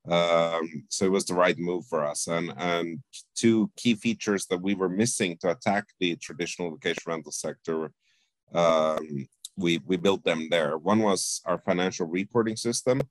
[0.08, 2.28] Um, so it was the right move for us.
[2.28, 3.02] And, and
[3.34, 7.92] two key features that we were missing to attack the traditional vacation rental sector,
[8.54, 10.78] um, we, we built them there.
[10.78, 13.02] One was our financial reporting system.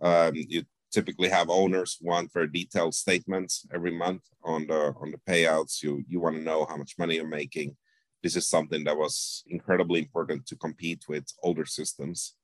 [0.00, 5.18] Um, you typically have owners want very detailed statements every month on the on the
[5.32, 5.82] payouts.
[5.82, 7.76] You you want to know how much money you're making.
[8.22, 12.34] This is something that was incredibly important to compete with older systems.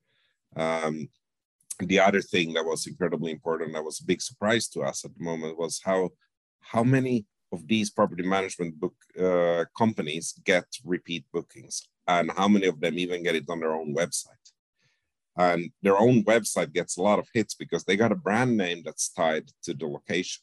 [0.57, 1.09] Um,
[1.81, 5.17] the other thing that was incredibly important that was a big surprise to us at
[5.17, 6.11] the moment was how
[6.61, 12.67] how many of these property management book uh, companies get repeat bookings and how many
[12.67, 14.47] of them even get it on their own website.
[15.37, 18.83] And their own website gets a lot of hits because they got a brand name
[18.85, 20.43] that's tied to the location.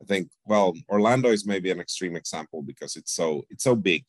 [0.00, 4.04] I think well orlando is maybe an extreme example because it's so it's so big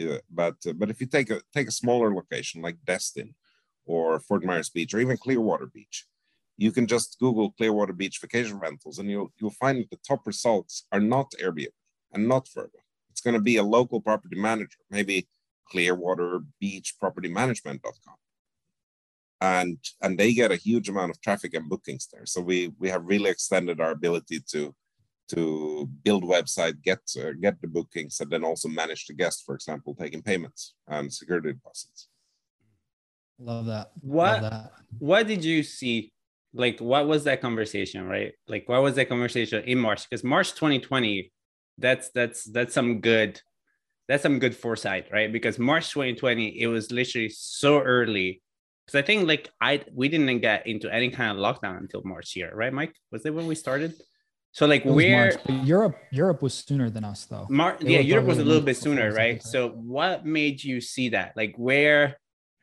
[0.00, 3.32] uh, but uh, but if you take a take a smaller location like destin
[3.86, 6.06] or Fort Myers Beach or even Clearwater Beach.
[6.56, 10.26] You can just Google Clearwater Beach vacation rentals and you'll, you'll find that the top
[10.26, 11.68] results are not Airbnb
[12.12, 12.68] and not Vrbo.
[13.10, 15.28] It's going to be a local property manager, maybe
[15.70, 18.14] Clearwater Beach Property Management.com.
[19.42, 22.26] And, and they get a huge amount of traffic and bookings there.
[22.26, 24.74] So we, we have really extended our ability to,
[25.30, 29.54] to build website, get uh, get the bookings, and then also manage the guests, for
[29.54, 32.08] example, taking payments and security deposits.
[33.40, 33.90] Love that.
[34.00, 34.72] What Love that.
[34.98, 36.12] what did you see?
[36.52, 38.32] Like what was that conversation, right?
[38.46, 40.08] Like what was that conversation in March?
[40.08, 41.32] Because March 2020,
[41.78, 43.40] that's that's that's some good
[44.08, 45.32] that's some good foresight, right?
[45.32, 48.42] Because March 2020, it was literally so early.
[48.84, 52.32] Because I think like I we didn't get into any kind of lockdown until March
[52.32, 52.94] here, right, Mike?
[53.12, 53.94] Was that when we started?
[54.52, 57.46] So like where March, Europe Europe was sooner than us though.
[57.48, 59.40] Mar- yeah, Europe was a little bit sooner, right?
[59.42, 61.36] So what made you see that?
[61.36, 62.16] Like where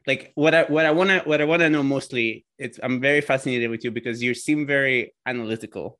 [0.07, 3.01] like what I what I want to what I want to know mostly it's I'm
[3.01, 5.99] very fascinated with you because you seem very analytical.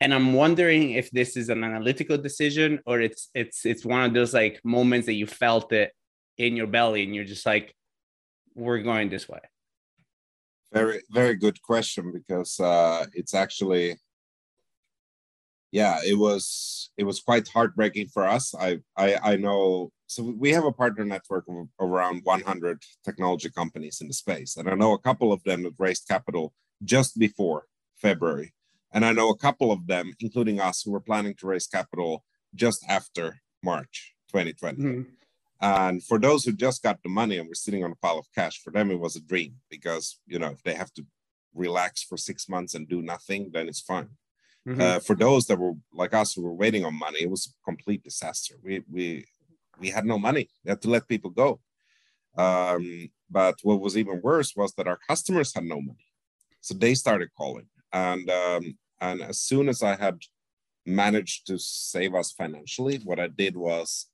[0.00, 4.12] And I'm wondering if this is an analytical decision or it's it's it's one of
[4.12, 5.92] those like moments that you felt it
[6.38, 7.72] in your belly and you're just like
[8.56, 9.40] we're going this way.
[10.72, 13.96] Very very good question because uh it's actually
[15.72, 18.54] yeah, it was it was quite heartbreaking for us.
[18.54, 24.00] I I, I know so we have a partner network of around 100 technology companies
[24.02, 26.52] in the space, and I know a couple of them have raised capital
[26.84, 27.64] just before
[27.96, 28.52] February,
[28.92, 32.22] and I know a couple of them, including us, who were planning to raise capital
[32.54, 34.76] just after March 2020.
[34.76, 35.02] Mm-hmm.
[35.62, 38.26] And for those who just got the money and were sitting on a pile of
[38.34, 41.06] cash, for them it was a dream because you know if they have to
[41.54, 44.10] relax for six months and do nothing, then it's fine.
[44.66, 44.80] Mm-hmm.
[44.80, 47.64] Uh, for those that were like us who were waiting on money, it was a
[47.64, 48.54] complete disaster.
[48.62, 49.24] We we
[49.80, 50.48] we had no money.
[50.64, 51.60] We had to let people go.
[52.36, 56.06] Um, but what was even worse was that our customers had no money,
[56.60, 57.66] so they started calling.
[57.92, 60.18] And um, and as soon as I had
[60.86, 64.06] managed to save us financially, what I did was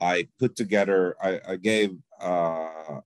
[0.00, 1.16] I put together.
[1.22, 1.96] I, I gave.
[2.20, 3.00] Uh,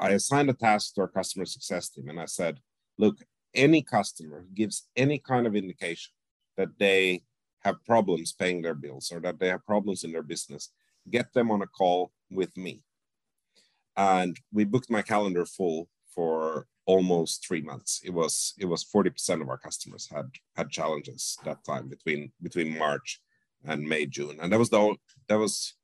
[0.00, 2.60] I assigned a task to our customer success team, and I said,
[2.98, 3.18] "Look,
[3.54, 6.12] any customer gives any kind of indication
[6.56, 7.22] that they
[7.60, 10.70] have problems paying their bills or that they have problems in their business,
[11.10, 12.82] get them on a call with me.
[13.96, 18.00] And we booked my calendar full for almost three months.
[18.04, 22.78] It was it was 40% of our customers had had challenges that time between between
[22.78, 23.20] March
[23.64, 24.38] and May, June.
[24.40, 24.96] And that was the
[25.28, 25.74] that was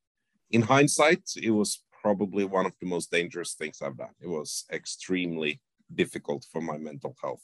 [0.51, 4.15] in hindsight, it was probably one of the most dangerous things I've done.
[4.21, 5.61] It was extremely
[5.95, 7.43] difficult for my mental health.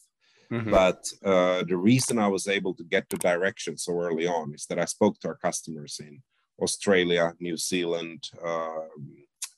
[0.53, 0.71] Mm-hmm.
[0.71, 4.67] But uh, the reason I was able to get the direction so early on is
[4.67, 6.23] that I spoke to our customers in
[6.61, 8.87] Australia, New Zealand, uh,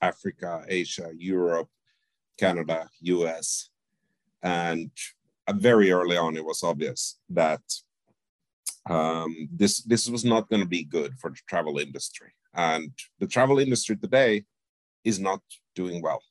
[0.01, 1.69] Africa, Asia, Europe,
[2.39, 3.71] Canada, US.
[4.43, 4.91] And
[5.51, 7.63] very early on, it was obvious that
[8.89, 12.33] um, this, this was not going to be good for the travel industry.
[12.55, 14.45] And the travel industry today
[15.05, 15.41] is not
[15.75, 16.23] doing well.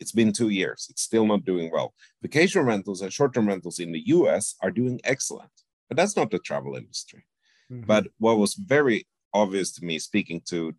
[0.00, 0.86] It's been two years.
[0.90, 1.94] It's still not doing well.
[2.22, 5.52] Vacation rentals and short term rentals in the US are doing excellent,
[5.88, 7.24] but that's not the travel industry.
[7.70, 7.86] Mm-hmm.
[7.86, 10.74] But what was very obvious to me speaking to,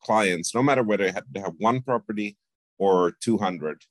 [0.00, 2.36] clients, no matter whether they, had, they have one property
[2.78, 3.82] or 200,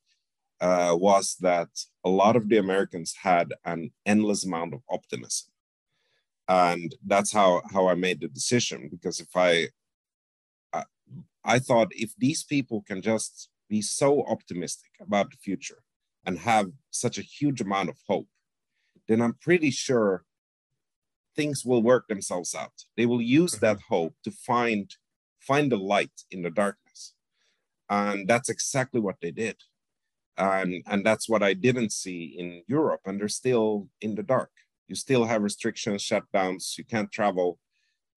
[0.61, 1.67] uh, was that
[2.05, 5.49] a lot of the Americans had an endless amount of optimism.
[6.47, 8.87] And that's how, how I made the decision.
[8.89, 9.67] Because if I,
[10.71, 10.83] I,
[11.43, 15.83] I thought if these people can just be so optimistic about the future
[16.25, 18.27] and have such a huge amount of hope,
[19.07, 20.25] then I'm pretty sure
[21.35, 22.83] things will work themselves out.
[22.97, 23.65] They will use mm-hmm.
[23.65, 24.93] that hope to find
[25.39, 27.13] find the light in the darkness.
[27.89, 29.55] And that's exactly what they did.
[30.37, 33.01] And, and that's what I didn't see in Europe.
[33.05, 34.51] And they're still in the dark.
[34.87, 37.59] You still have restrictions, shutdowns, you can't travel.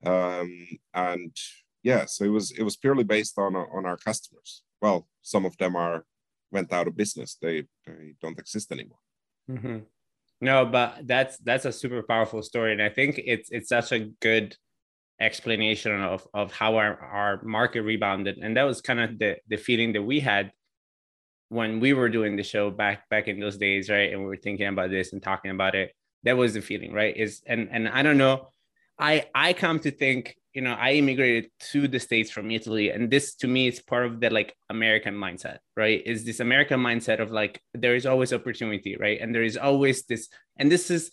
[0.04, 1.36] Um, and
[1.84, 5.56] yeah, so it was it was purely based on on our customers well, some of
[5.58, 6.04] them are
[6.52, 7.36] went out of business.
[7.40, 8.98] They they don't exist anymore.
[9.50, 9.78] Mm-hmm.
[10.40, 14.10] No, but that's that's a super powerful story, and I think it's it's such a
[14.20, 14.56] good
[15.20, 19.56] explanation of of how our, our market rebounded, and that was kind of the the
[19.56, 20.52] feeling that we had
[21.50, 24.12] when we were doing the show back back in those days, right?
[24.12, 25.92] And we were thinking about this and talking about it.
[26.22, 27.14] That was the feeling, right?
[27.16, 28.52] Is and and I don't know.
[29.00, 33.10] I I come to think you know i immigrated to the states from italy and
[33.10, 36.02] this to me is part of the like american mindset right?
[36.04, 39.20] Is this american mindset of like there is always opportunity right?
[39.20, 41.10] And there is always this and this is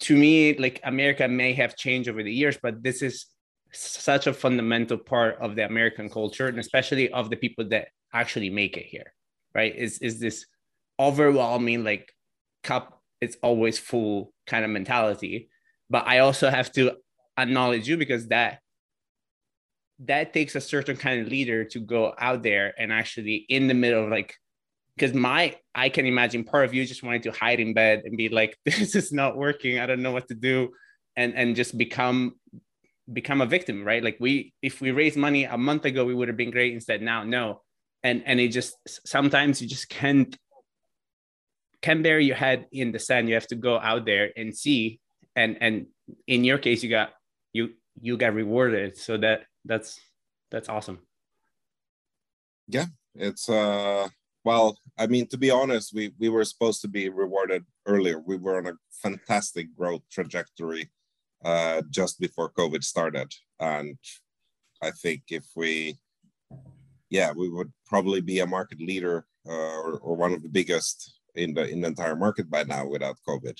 [0.00, 3.26] to me like america may have changed over the years but this is
[3.72, 8.50] such a fundamental part of the american culture and especially of the people that actually
[8.50, 9.12] make it here
[9.54, 9.74] right?
[9.74, 10.46] Is is this
[11.00, 12.12] overwhelming like
[12.62, 15.48] cup it's always full kind of mentality.
[15.90, 16.96] But i also have to
[17.36, 18.60] acknowledge you because that
[20.00, 23.74] that takes a certain kind of leader to go out there and actually in the
[23.74, 24.34] middle of like
[24.96, 28.16] because my i can imagine part of you just wanted to hide in bed and
[28.16, 29.78] be like this is not working.
[29.78, 30.70] I don't know what to do.
[31.16, 32.34] And and just become
[33.12, 34.02] become a victim right?
[34.02, 37.02] Like we if we raised money a month ago we would have been great instead
[37.02, 37.22] now.
[37.24, 37.62] No.
[38.02, 40.36] And and it just sometimes you just can't
[41.82, 43.28] can bury your head in the sand.
[43.28, 45.00] You have to go out there and see.
[45.36, 45.86] And and
[46.26, 47.13] in your case you got
[47.54, 48.98] you you got rewarded.
[48.98, 49.98] So that that's
[50.50, 50.98] that's awesome.
[52.68, 54.08] Yeah it's uh
[54.44, 58.18] well i mean to be honest we we were supposed to be rewarded earlier.
[58.18, 60.90] We were on a fantastic growth trajectory
[61.44, 63.32] uh just before covid started.
[63.60, 63.96] And
[64.82, 65.96] i think if we
[67.10, 71.18] yeah we would probably be a market leader uh, or, or one of the biggest
[71.34, 73.58] in the in the entire market by now without covid.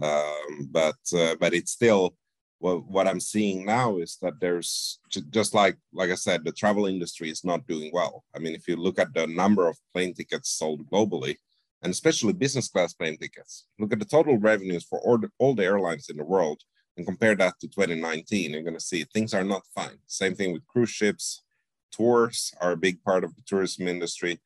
[0.00, 2.14] Um, but uh, but it's still
[2.60, 4.98] well, what I'm seeing now is that there's
[5.30, 8.24] just like like I said, the travel industry is not doing well.
[8.34, 11.36] I mean, if you look at the number of plane tickets sold globally,
[11.82, 15.54] and especially business class plane tickets, look at the total revenues for all the, all
[15.54, 16.60] the airlines in the world
[16.96, 19.98] and compare that to 2019, you're going to see things are not fine.
[20.08, 21.44] Same thing with cruise ships.
[21.92, 24.40] Tours are a big part of the tourism industry.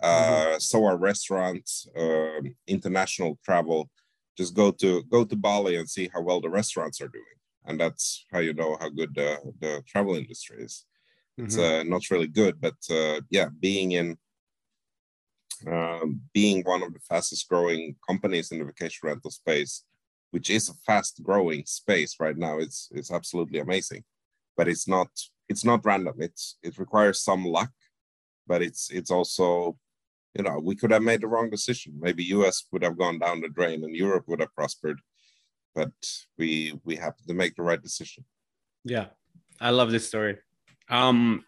[0.00, 0.58] Uh, mm-hmm.
[0.58, 3.90] So are restaurants, uh, international travel.
[4.38, 7.37] Just go to go to Bali and see how well the restaurants are doing
[7.68, 10.86] and that's how you know how good the, the travel industry is.
[11.36, 11.88] It's mm-hmm.
[11.88, 14.16] uh, not really good, but uh, yeah, being in
[15.70, 19.84] um, being one of the fastest growing companies in the vacation rental space,
[20.30, 24.02] which is a fast growing space right now, it's it's absolutely amazing.
[24.56, 25.08] But it's not
[25.48, 26.16] it's not random.
[26.18, 27.70] It's it requires some luck,
[28.46, 29.76] but it's it's also
[30.34, 31.92] you know we could have made the wrong decision.
[32.00, 35.00] Maybe US would have gone down the drain and Europe would have prospered
[35.78, 35.92] but
[36.36, 38.24] we we happened to make the right decision.
[38.84, 39.06] Yeah,
[39.60, 40.38] I love this story.
[40.90, 41.44] Um,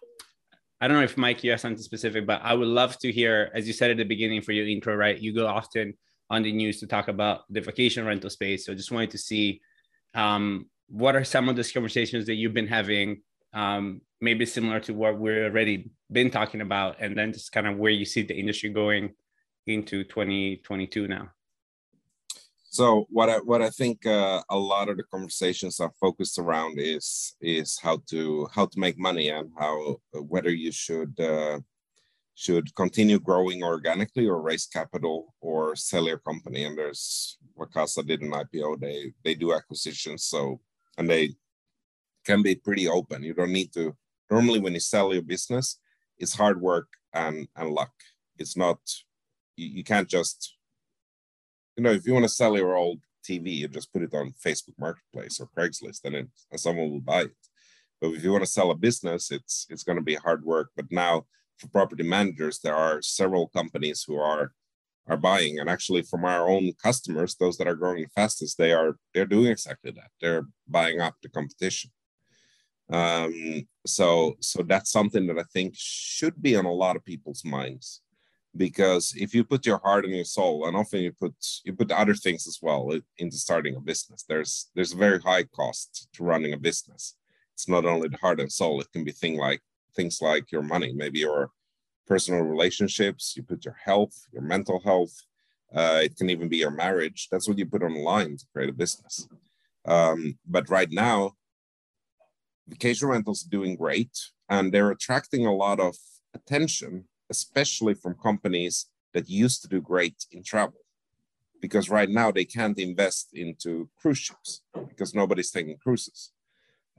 [0.79, 3.51] I don't know if Mike you have something specific, but I would love to hear,
[3.53, 5.19] as you said at the beginning for your intro, right?
[5.19, 5.95] You go often
[6.29, 8.65] on the news to talk about the vacation rental space.
[8.65, 9.59] So just wanted to see
[10.15, 13.21] um, what are some of those conversations that you've been having,
[13.53, 17.77] um, maybe similar to what we're already been talking about, and then just kind of
[17.77, 19.13] where you see the industry going
[19.67, 21.29] into 2022 now?
[22.71, 26.79] So what I what I think uh, a lot of the conversations are focused around
[26.79, 31.59] is is how to how to make money and how whether you should uh,
[32.33, 36.63] should continue growing organically or raise capital or sell your company.
[36.63, 38.79] And there's Vacasa did an IPO.
[38.79, 40.61] They they do acquisitions, so
[40.97, 41.35] and they
[42.25, 43.21] can be pretty open.
[43.21, 43.97] You don't need to
[44.29, 45.77] normally when you sell your business,
[46.17, 47.91] it's hard work and and luck.
[48.37, 48.79] It's not
[49.57, 50.55] you, you can't just
[51.75, 54.33] you know, if you want to sell your old TV, you just put it on
[54.45, 57.31] Facebook Marketplace or Craigslist, and, it, and someone will buy it.
[57.99, 60.71] But if you want to sell a business, it's it's going to be hard work.
[60.75, 61.25] But now,
[61.57, 64.53] for property managers, there are several companies who are
[65.07, 68.73] are buying, and actually, from our own customers, those that are growing the fastest, they
[68.73, 70.09] are they're doing exactly that.
[70.19, 71.91] They're buying up the competition.
[72.91, 77.45] Um, so so that's something that I think should be on a lot of people's
[77.45, 78.01] minds
[78.57, 81.33] because if you put your heart and your soul and often you put
[81.63, 84.23] you put other things as well into starting a business.
[84.27, 87.15] There's there's a very high cost to running a business.
[87.53, 89.61] It's not only the heart and soul it can be thing like
[89.95, 91.51] things like your money maybe your
[92.07, 95.13] personal relationships you put your health your mental health
[95.73, 97.29] uh, it can even be your marriage.
[97.31, 99.27] That's what you put on the line to create a business.
[99.85, 101.33] Um, but right now
[102.67, 104.17] vacation rentals are doing great
[104.49, 105.95] and they're attracting a lot of
[106.33, 107.05] attention
[107.35, 108.75] especially from companies
[109.13, 110.81] that used to do great in travel.
[111.65, 114.51] Because right now they can't invest into cruise ships
[114.89, 116.31] because nobody's taking cruises.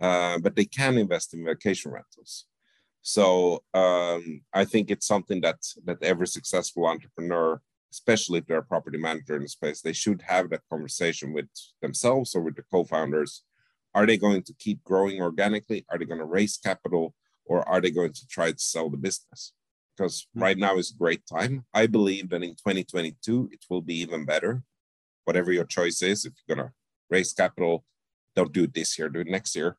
[0.06, 2.46] Uh, but they can invest in vacation rentals.
[3.02, 4.22] So um,
[4.60, 7.60] I think it's something that that every successful entrepreneur,
[7.96, 11.48] especially if they're a property manager in the space, they should have that conversation with
[11.84, 13.32] themselves or with the co-founders.
[13.96, 15.84] Are they going to keep growing organically?
[15.88, 17.04] Are they going to raise capital,
[17.44, 19.52] or are they going to try to sell the business?
[19.96, 20.42] Because hmm.
[20.42, 21.64] right now is a great time.
[21.74, 24.62] I believe that in 2022 it will be even better.
[25.24, 26.72] Whatever your choice is, if you're gonna
[27.10, 27.84] raise capital,
[28.34, 29.76] don't do it this year, do it next year.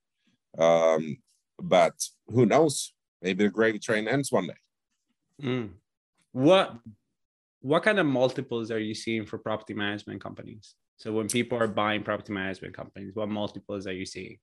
[0.58, 1.18] Um,
[1.62, 1.94] but
[2.28, 2.94] who knows?
[3.22, 4.54] Maybe the gravy train ends one day.
[5.42, 5.70] Mm.
[6.32, 6.76] What
[7.62, 10.76] what kind of multiples are you seeing for property management companies?
[10.98, 14.38] So when people are buying property management companies, what multiples are you seeing?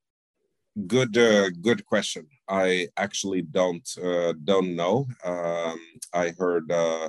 [0.87, 2.27] Good uh, good question.
[2.49, 5.07] I actually don't uh, don't know.
[5.25, 5.79] Um,
[6.15, 7.09] i heard uh,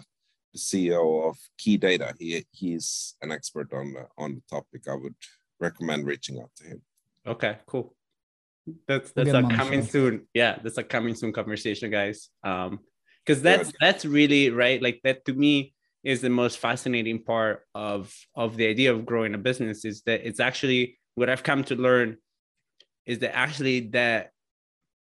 [0.53, 2.13] the ceo of key data.
[2.19, 4.87] He he's an expert on the, on the topic.
[4.87, 5.15] I would
[5.59, 6.81] recommend reaching out to him.
[7.25, 7.95] Okay cool.
[8.87, 10.27] That's that's we'll a coming soon.
[10.33, 12.29] Yeah that's a coming soon conversation guys.
[12.43, 12.79] Um
[13.25, 13.77] because that's good.
[13.79, 18.67] that's really right like that to me is the most fascinating part of of the
[18.67, 22.17] idea of growing a business is that it's actually what i've come to learn
[23.05, 24.31] is that actually that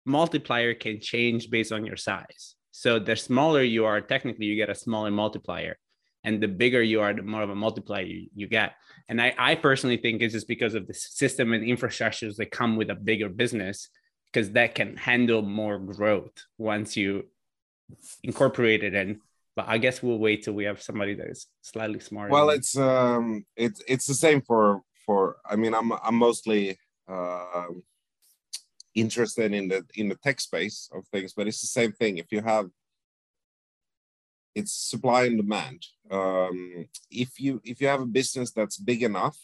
[0.06, 2.56] multiplier can change based on your size.
[2.72, 5.78] So the smaller you are, technically you get a smaller multiplier.
[6.24, 8.74] And the bigger you are, the more of a multiplier you, you get.
[9.08, 12.76] And I, I personally think it's just because of the system and infrastructures that come
[12.76, 13.90] with a bigger business,
[14.32, 17.26] because that can handle more growth once you
[18.24, 19.22] incorporate it in.
[19.56, 22.32] But I guess we'll wait till we have somebody that is slightly smarter.
[22.32, 26.78] Well, it's um it's it's the same for for I mean I'm I'm mostly
[28.95, 32.18] interested in the in the tech space of things, but it's the same thing.
[32.18, 32.70] If you have
[34.55, 35.86] it's supply and demand.
[36.12, 39.38] Um, if you if you have a business that's big enough,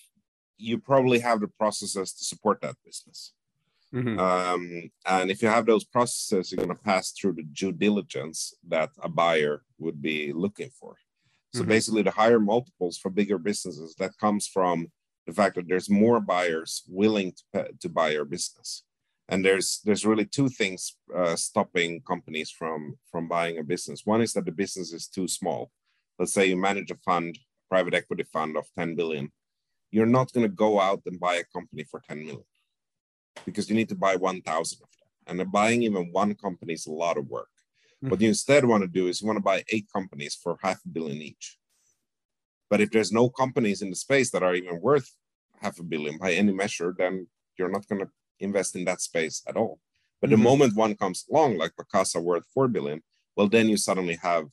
[0.57, 3.33] you probably have the processes to support that business.
[3.93, 4.19] Mm-hmm.
[4.19, 8.53] Um, and if you have those processes, you're going to pass through the due diligence
[8.67, 10.95] that a buyer would be looking for.
[11.53, 11.69] So mm-hmm.
[11.69, 14.91] basically, the higher multiples for bigger businesses that comes from
[15.25, 18.83] the fact that there's more buyers willing to, to buy your business.
[19.27, 24.05] And there's there's really two things uh, stopping companies from from buying a business.
[24.05, 25.71] One is that the business is too small.
[26.19, 29.31] Let's say you manage a fund private equity fund of 10 billion
[29.95, 32.43] you're not going to go out and buy a company for 10 million
[33.45, 35.39] because you need to buy 1000 of them.
[35.39, 37.47] And buying even one company is a lot of work.
[38.03, 38.09] Mm-hmm.
[38.09, 40.79] what you instead want to do is you want to buy eight companies for half
[40.85, 41.57] a billion each
[42.69, 45.09] but if there's no companies in the space that are even worth
[45.61, 48.09] half a billion by any measure, then you're not going to
[48.39, 49.79] invest in that space at all.
[50.21, 50.39] But mm-hmm.
[50.41, 53.01] the moment one comes along, like Vacasa worth four billion,
[53.35, 54.47] well, then you suddenly have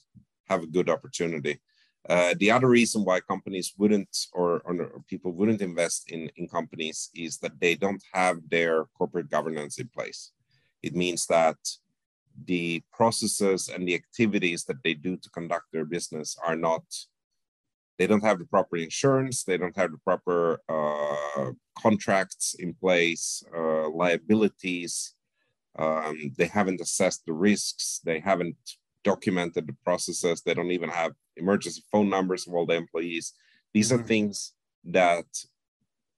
[0.48, 1.60] have a good opportunity.
[2.08, 7.10] Uh, the other reason why companies wouldn't or, or, people wouldn't invest in, in companies
[7.14, 10.32] is that they don't have their corporate governance in place.
[10.82, 11.56] It means that
[12.44, 16.82] the processes and the activities that they do to conduct their business are not
[18.02, 23.44] they don't have the proper insurance they don't have the proper uh, contracts in place
[23.56, 25.14] uh, liabilities
[25.78, 28.56] um, they haven't assessed the risks they haven't
[29.04, 33.34] documented the processes they don't even have emergency phone numbers of all the employees.
[33.72, 34.02] These mm-hmm.
[34.02, 34.52] are things
[34.84, 35.24] that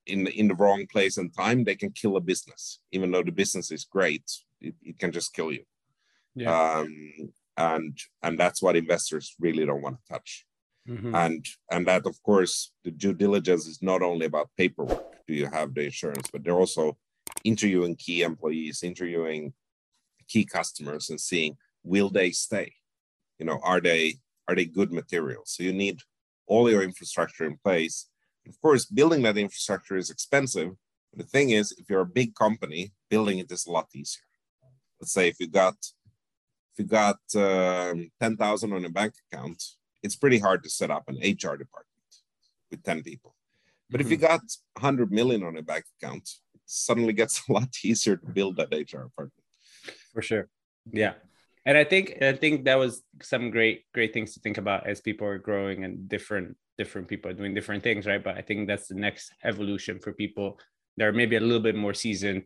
[0.06, 3.32] in in the wrong place and time they can kill a business even though the
[3.32, 4.24] business is great
[4.60, 5.64] it, it can just kill you
[6.34, 6.50] yeah.
[6.50, 10.46] um, and and that's what investors really don't want to touch
[10.88, 11.14] mm-hmm.
[11.14, 15.46] and and that of course the due diligence is not only about paperwork do you
[15.46, 16.96] have the insurance but they're also
[17.44, 19.52] interviewing key employees interviewing
[20.28, 22.72] key customers and seeing will they stay
[23.38, 24.14] you know are they
[24.48, 25.98] are they good materials so you need
[26.46, 28.08] all your infrastructure in place
[28.46, 30.72] of course, building that infrastructure is expensive.
[31.14, 34.22] The thing is, if you're a big company, building it is a lot easier.
[35.00, 35.76] Let's say if you got
[36.72, 39.62] if you got um, ten thousand on a bank account,
[40.04, 42.12] it's pretty hard to set up an HR department
[42.70, 43.34] with ten people.
[43.90, 44.06] But mm-hmm.
[44.06, 44.36] if you mm-hmm.
[44.36, 44.42] got
[44.74, 48.72] 100 million on a bank account, it suddenly gets a lot easier to build that
[48.72, 49.44] HR department.
[50.12, 50.48] For sure.
[50.90, 51.14] Yeah.
[51.66, 55.00] And I think I think that was some great great things to think about as
[55.00, 58.22] people are growing and different different people are doing different things, right?
[58.22, 60.58] But I think that's the next evolution for people
[60.96, 62.44] that are maybe a little bit more seasoned.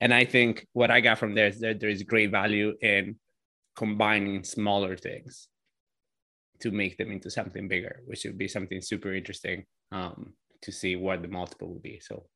[0.00, 3.16] And I think what I got from there is that there is great value in
[3.74, 5.48] combining smaller things
[6.60, 10.32] to make them into something bigger, which would be something super interesting um,
[10.62, 12.00] to see what the multiple will be.
[12.00, 12.26] So,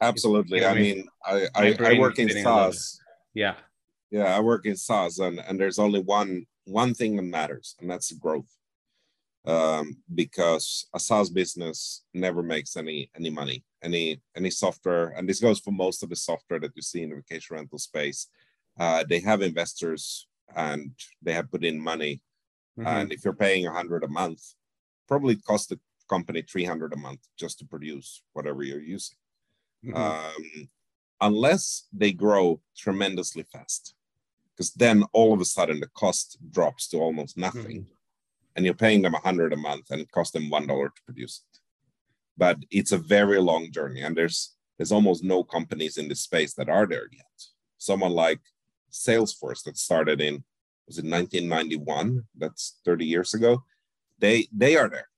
[0.00, 0.64] absolutely.
[0.64, 3.00] I mean, I, I, I work in SaaS.
[3.34, 3.54] Yeah.
[4.10, 7.90] Yeah, I work in SaaS, and, and there's only one one thing that matters, and
[7.90, 8.50] that's growth
[9.46, 15.40] um, because a SaaS business never makes any any money, any any software, and this
[15.40, 18.28] goes for most of the software that you see in the vacation rental space.
[18.78, 20.92] Uh, they have investors and
[21.22, 22.20] they have put in money,
[22.78, 22.86] mm-hmm.
[22.86, 24.42] and if you're paying a hundred a month,
[25.08, 29.16] probably cost the company three hundred a month just to produce whatever you're using,
[29.84, 29.96] mm-hmm.
[29.96, 30.68] um,
[31.20, 33.94] unless they grow tremendously fast,
[34.54, 37.82] because then all of a sudden the cost drops to almost nothing.
[37.82, 37.94] Mm-hmm
[38.56, 41.02] and you're paying them a hundred a month and it costs them one dollar to
[41.04, 41.60] produce it
[42.36, 46.54] but it's a very long journey and there's there's almost no companies in this space
[46.54, 47.36] that are there yet
[47.78, 48.40] someone like
[48.90, 50.42] salesforce that started in
[50.90, 53.62] was it 1991 that's 30 years ago.
[54.18, 55.08] They they are there.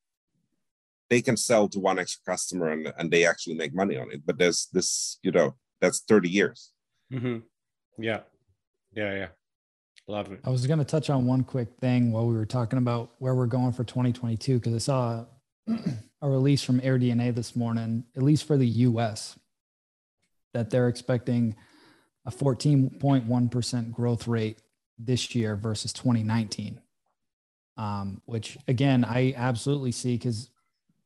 [1.08, 4.20] They can sell to one extra customer and, and they actually make money on it
[4.26, 6.72] but there's this you know that's 30 years.
[7.10, 7.38] Mm-hmm.
[8.02, 8.20] yeah.
[8.94, 9.28] Yeah yeah.
[10.06, 10.40] Love it.
[10.44, 13.34] I was going to touch on one quick thing while we were talking about where
[13.34, 15.24] we're going for 2022 because I saw
[16.20, 19.38] a release from AirDNA this morning, at least for the US,
[20.52, 21.54] that they're expecting
[22.26, 24.58] a 14.1% growth rate
[25.04, 26.80] this year versus 2019.
[27.76, 30.50] Um, which again, I absolutely see because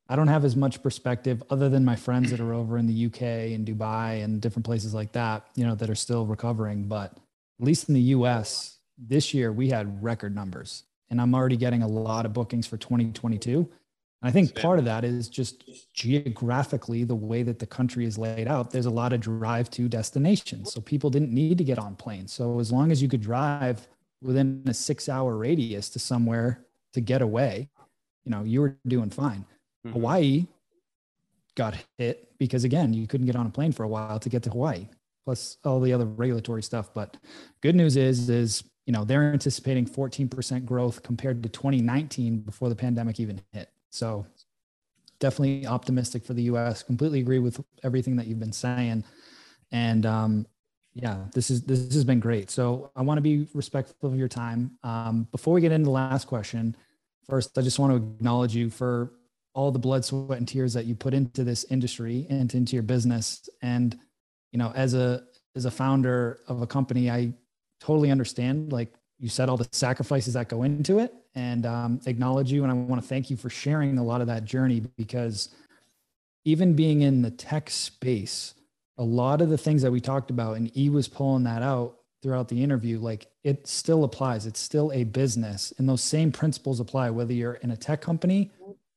[0.08, 3.06] I don't have as much perspective other than my friends that are over in the
[3.06, 3.22] UK
[3.54, 6.84] and Dubai and different places like that, you know, that are still recovering.
[6.84, 11.56] But at least in the US, this year we had record numbers and I'm already
[11.56, 13.68] getting a lot of bookings for 2022.
[14.22, 18.16] And I think part of that is just geographically the way that the country is
[18.16, 18.70] laid out.
[18.70, 20.72] There's a lot of drive to destinations.
[20.72, 22.32] So people didn't need to get on planes.
[22.32, 23.86] So as long as you could drive
[24.22, 26.64] within a six hour radius to somewhere
[26.94, 27.68] to get away,
[28.24, 29.44] you know, you were doing fine.
[29.86, 29.92] Mm-hmm.
[29.92, 30.46] Hawaii
[31.54, 34.42] got hit because again, you couldn't get on a plane for a while to get
[34.44, 34.88] to Hawaii,
[35.24, 36.92] plus all the other regulatory stuff.
[36.94, 37.16] But
[37.60, 42.76] good news is, is you know, they're anticipating 14% growth compared to 2019 before the
[42.76, 43.68] pandemic even hit.
[43.96, 44.26] So
[45.18, 46.82] definitely optimistic for the US.
[46.82, 49.04] Completely agree with everything that you've been saying.
[49.72, 50.46] And um,
[50.94, 52.50] yeah, this is this has been great.
[52.50, 54.78] So I want to be respectful of your time.
[54.82, 56.76] Um, before we get into the last question,
[57.28, 59.12] first I just want to acknowledge you for
[59.54, 62.82] all the blood, sweat, and tears that you put into this industry and into your
[62.82, 63.48] business.
[63.62, 63.98] And
[64.52, 65.24] you know, as a
[65.54, 67.32] as a founder of a company, I
[67.80, 72.52] totally understand, like you said, all the sacrifices that go into it and um, acknowledge
[72.52, 72.62] you.
[72.62, 75.50] And I want to thank you for sharing a lot of that journey because
[76.44, 78.54] even being in the tech space,
[78.98, 81.96] a lot of the things that we talked about, and E was pulling that out
[82.22, 84.46] throughout the interview, like it still applies.
[84.46, 85.72] It's still a business.
[85.78, 88.50] And those same principles apply whether you're in a tech company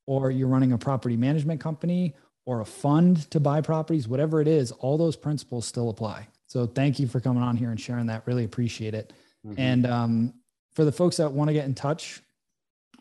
[0.06, 2.14] or you're running a property management company
[2.46, 6.26] or a fund to buy properties, whatever it is, all those principles still apply.
[6.46, 8.26] So thank you for coming on here and sharing that.
[8.26, 9.12] Really appreciate it.
[9.46, 9.60] Mm-hmm.
[9.60, 10.34] And um,
[10.72, 12.22] for the folks that want to get in touch,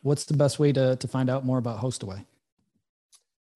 [0.01, 2.25] what's the best way to, to find out more about Hostaway?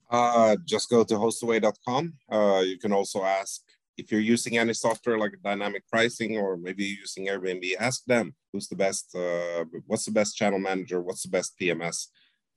[0.09, 2.13] Uh, just go to hostaway.com.
[2.31, 3.61] Uh, you can also ask
[3.97, 8.67] if you're using any software like dynamic pricing or maybe using Airbnb, ask them who's
[8.67, 12.07] the best, uh, what's the best channel manager, what's the best PMS.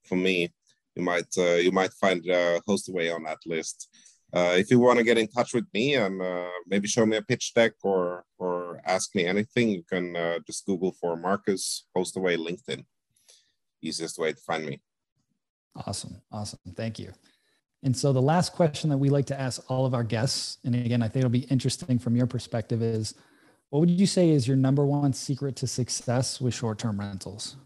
[0.04, 0.52] For me,
[0.94, 3.88] you might uh, you might find uh, Hostaway on that list
[4.32, 7.16] uh, if you want to get in touch with me and uh, maybe show me
[7.16, 11.86] a pitch deck or or ask me anything, you can uh, just Google for Marcus
[11.96, 12.84] Hostaway LinkedIn.
[13.82, 14.80] easiest way to find me.
[15.86, 16.20] Awesome.
[16.32, 16.58] Awesome.
[16.74, 17.12] Thank you.
[17.82, 20.74] And so the last question that we like to ask all of our guests, and
[20.74, 23.14] again, I think it'll be interesting from your perspective, is
[23.70, 27.56] what would you say is your number one secret to success with short term rentals?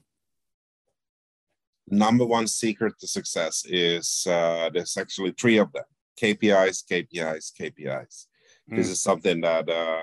[1.89, 5.85] Number one secret to success is uh, there's actually three of them
[6.21, 8.27] KPIs, KPIs, KPIs.
[8.71, 8.77] Mm.
[8.77, 10.03] This is something that uh,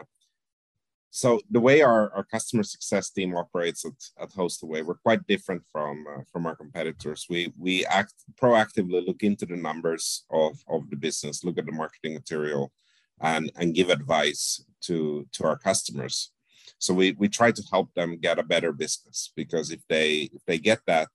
[1.17, 5.63] so the way our, our customer success team operates at, at Hostaway, we're quite different
[5.71, 7.25] from uh, from our competitors.
[7.27, 11.71] We we act proactively look into the numbers of, of the business, look at the
[11.71, 12.71] marketing material,
[13.19, 16.31] and and give advice to to our customers.
[16.77, 20.45] So we we try to help them get a better business because if they if
[20.45, 21.09] they get that,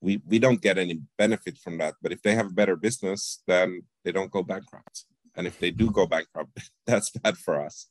[0.00, 1.96] we we don't get any benefit from that.
[2.00, 5.04] But if they have a better business, then they don't go bankrupt.
[5.36, 7.88] And if they do go bankrupt, that's bad for us.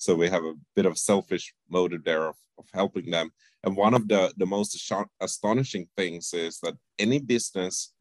[0.00, 3.30] So we have a bit of selfish motive there of, of helping them.
[3.64, 4.90] And one of the, the most
[5.20, 7.92] astonishing things is that any business,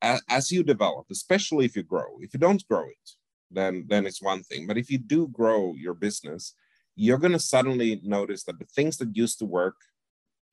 [0.00, 3.10] as you develop, especially if you grow, if you don't grow it,
[3.50, 4.66] then, then it's one thing.
[4.66, 6.54] But if you do grow your business,
[6.94, 9.76] you're going to suddenly notice that the things that used to work,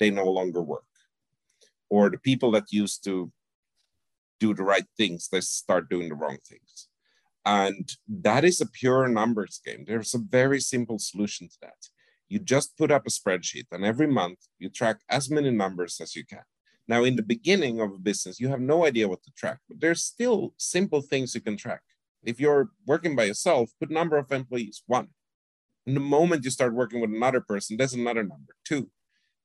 [0.01, 0.84] they no longer work.
[1.89, 3.32] Or the people that used to
[4.41, 6.89] do the right things, they start doing the wrong things.
[7.46, 9.84] And that is a pure numbers game.
[9.86, 11.89] There's a very simple solution to that.
[12.30, 16.16] You just put up a spreadsheet, and every month you track as many numbers as
[16.16, 16.44] you can.
[16.88, 19.80] Now, in the beginning of a business, you have no idea what to track, but
[19.80, 21.82] there's still simple things you can track.
[22.24, 25.10] If you're working by yourself, put number of employees, one.
[25.86, 28.89] And the moment you start working with another person, there's another number, two.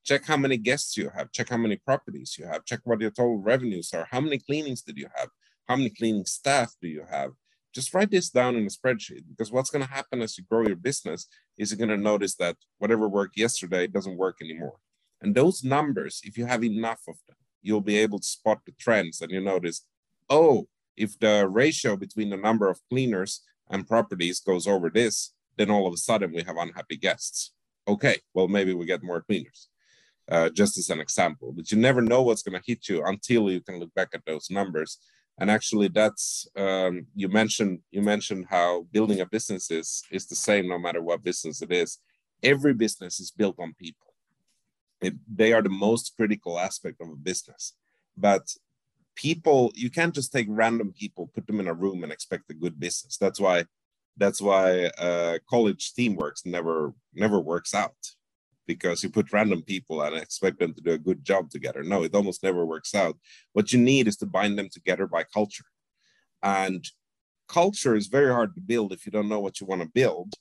[0.04, 3.10] Check how many guests you have, check how many properties you have, check what your
[3.10, 5.28] total revenues are, how many cleanings did you have,
[5.68, 7.32] how many cleaning staff do you have,
[7.74, 10.66] just write this down in a spreadsheet because what's going to happen as you grow
[10.66, 14.78] your business is you're going to notice that whatever worked yesterday doesn't work anymore.
[15.20, 18.72] And those numbers, if you have enough of them, you'll be able to spot the
[18.78, 19.84] trends and you notice,
[20.30, 25.70] oh, if the ratio between the number of cleaners and properties goes over this, then
[25.70, 27.52] all of a sudden we have unhappy guests.
[27.86, 29.68] Okay, well, maybe we get more cleaners.
[30.30, 33.50] Uh, just as an example, but you never know what's going to hit you until
[33.50, 34.98] you can look back at those numbers
[35.38, 40.36] and actually that's um, you mentioned you mentioned how building a business is is the
[40.36, 41.98] same no matter what business it is.
[42.42, 44.14] Every business is built on people.
[45.02, 47.74] It, they are the most critical aspect of a business.
[48.16, 48.48] But
[49.16, 52.54] people you can't just take random people put them in a room and expect a
[52.54, 53.18] good business.
[53.18, 53.66] That's why
[54.16, 57.96] that's why uh, college teamwork never never works out
[58.68, 61.82] because you put random people and expect them to do a good job together.
[61.82, 63.16] No, it almost never works out.
[63.54, 65.64] What you need is to bind them together by culture.
[66.42, 66.84] And
[67.48, 70.34] culture is very hard to build if you don't know what you want to build.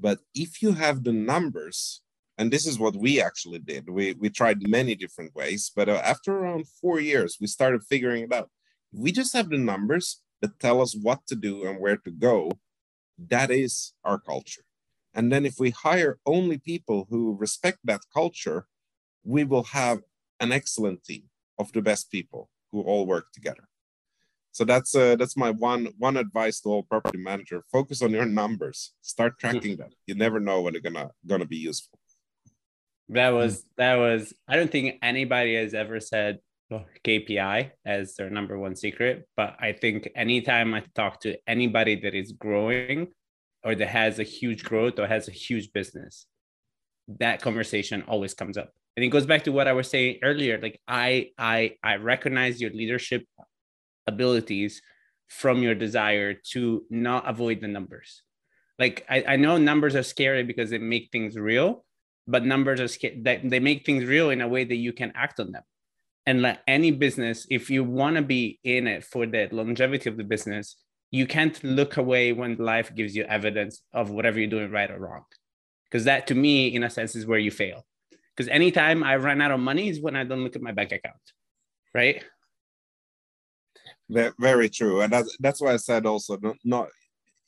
[0.00, 2.00] But if you have the numbers,
[2.38, 6.00] and this is what we actually did, we, we tried many different ways, but uh,
[6.04, 8.50] after around four years, we started figuring it out.
[8.92, 12.50] We just have the numbers that tell us what to do and where to go.
[13.18, 14.64] That is our culture.
[15.14, 18.66] And then if we hire only people who respect that culture,
[19.24, 20.00] we will have
[20.40, 21.24] an excellent team
[21.58, 23.68] of the best people who all work together.
[24.52, 28.24] So that's uh, that's my one one advice to all property manager: focus on your
[28.26, 29.90] numbers, start tracking them.
[30.06, 31.98] You never know when they're gonna gonna be useful.
[33.08, 34.32] That was that was.
[34.46, 36.38] I don't think anybody has ever said
[37.04, 42.14] KPI as their number one secret, but I think anytime I talk to anybody that
[42.14, 43.08] is growing,
[43.64, 46.26] or that has a huge growth or has a huge business
[47.08, 48.72] that conversation always comes up.
[48.96, 52.60] And it goes back to what i was saying earlier like i i i recognize
[52.60, 53.26] your leadership
[54.06, 54.80] abilities
[55.26, 58.22] from your desire to not avoid the numbers.
[58.78, 61.84] Like i, I know numbers are scary because they make things real
[62.26, 65.40] but numbers are that they make things real in a way that you can act
[65.40, 65.62] on them.
[66.24, 70.16] And like any business if you want to be in it for the longevity of
[70.16, 70.76] the business
[71.14, 74.98] you can't look away when life gives you evidence of whatever you're doing right or
[74.98, 75.24] wrong.
[75.84, 77.86] Because that to me in a sense is where you fail.
[78.32, 80.90] Because anytime i run out of money is when i don't look at my bank
[80.90, 81.26] account
[81.94, 82.24] right?
[84.08, 85.02] Very true.
[85.02, 86.88] And that's, that's why i said also not, not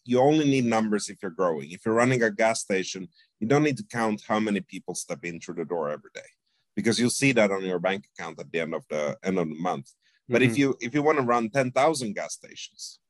[0.05, 1.73] you only need numbers if you're growing.
[1.73, 3.09] If you're running a gas station
[3.41, 6.31] you don't need to count how many people step in through the door every day
[6.77, 9.49] because you'll see that on your bank account at the end of the end of
[9.49, 9.91] the month.
[10.29, 10.51] But mm-hmm.
[10.53, 13.01] if you if you want to run 10,000 gas stations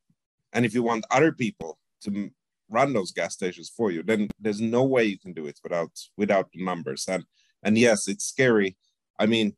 [0.57, 2.31] and if you want other people to
[2.71, 5.91] run those gas stations for you, then there's no way you can do it without
[6.17, 7.05] without the numbers.
[7.09, 7.25] And
[7.63, 8.77] and yes, it's scary.
[9.19, 9.55] I mean,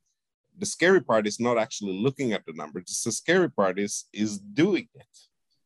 [0.58, 3.00] the scary part is not actually looking at the numbers.
[3.04, 5.14] The scary part is is doing it.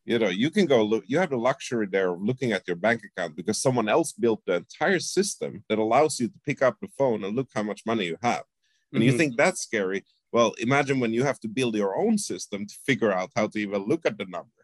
[0.05, 1.05] You know, you can go look.
[1.07, 4.43] You have the luxury there of looking at your bank account because someone else built
[4.45, 7.87] the entire system that allows you to pick up the phone and look how much
[7.87, 8.45] money you have.
[8.93, 9.19] and you mm-hmm.
[9.19, 10.01] think that's scary
[10.33, 13.59] well imagine when you have to build your own system to figure out how to
[13.59, 14.62] even look at the number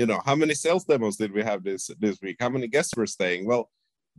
[0.00, 2.36] you know how many sales demos did we have this this week?
[2.40, 3.42] How many guests were staying?
[3.50, 3.64] Well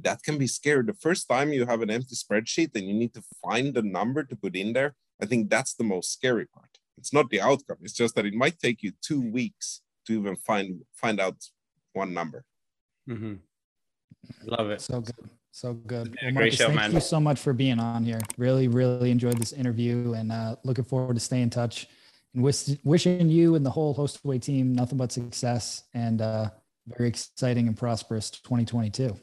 [0.06, 0.84] that can be scary.
[0.84, 4.24] The first time you have an empty spreadsheet and you need to find the number
[4.24, 6.74] to put in there i think that's the most scary part.
[6.98, 7.78] It's not the outcome.
[7.82, 11.38] It's just that it might take you two weeks to even find find out
[11.94, 12.40] one number.
[13.10, 13.36] Mm-hmm.
[14.46, 14.82] love it.
[14.82, 15.30] So good.
[15.52, 16.08] So good.
[16.22, 16.92] Well, Marcus, show, thank man.
[16.94, 18.22] you so much for being on here.
[18.38, 21.88] Really, really enjoyed this interview and uh, looking forward to staying in touch
[22.34, 26.50] and wish, wishing you and the whole Hostaway team nothing but success and uh,
[26.88, 29.16] very exciting and prosperous 2022.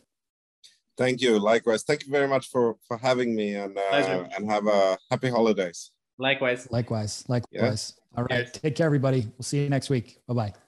[0.96, 1.38] Thank you.
[1.38, 1.84] Likewise.
[1.84, 5.92] Thank you very much for for having me and uh, and have a happy holidays.
[6.18, 6.68] Likewise.
[6.70, 7.24] Likewise.
[7.28, 7.94] Likewise.
[7.96, 8.18] Yeah.
[8.18, 8.40] All right.
[8.46, 8.52] Yes.
[8.52, 9.20] Take care, everybody.
[9.20, 10.20] We'll see you next week.
[10.26, 10.67] Bye bye.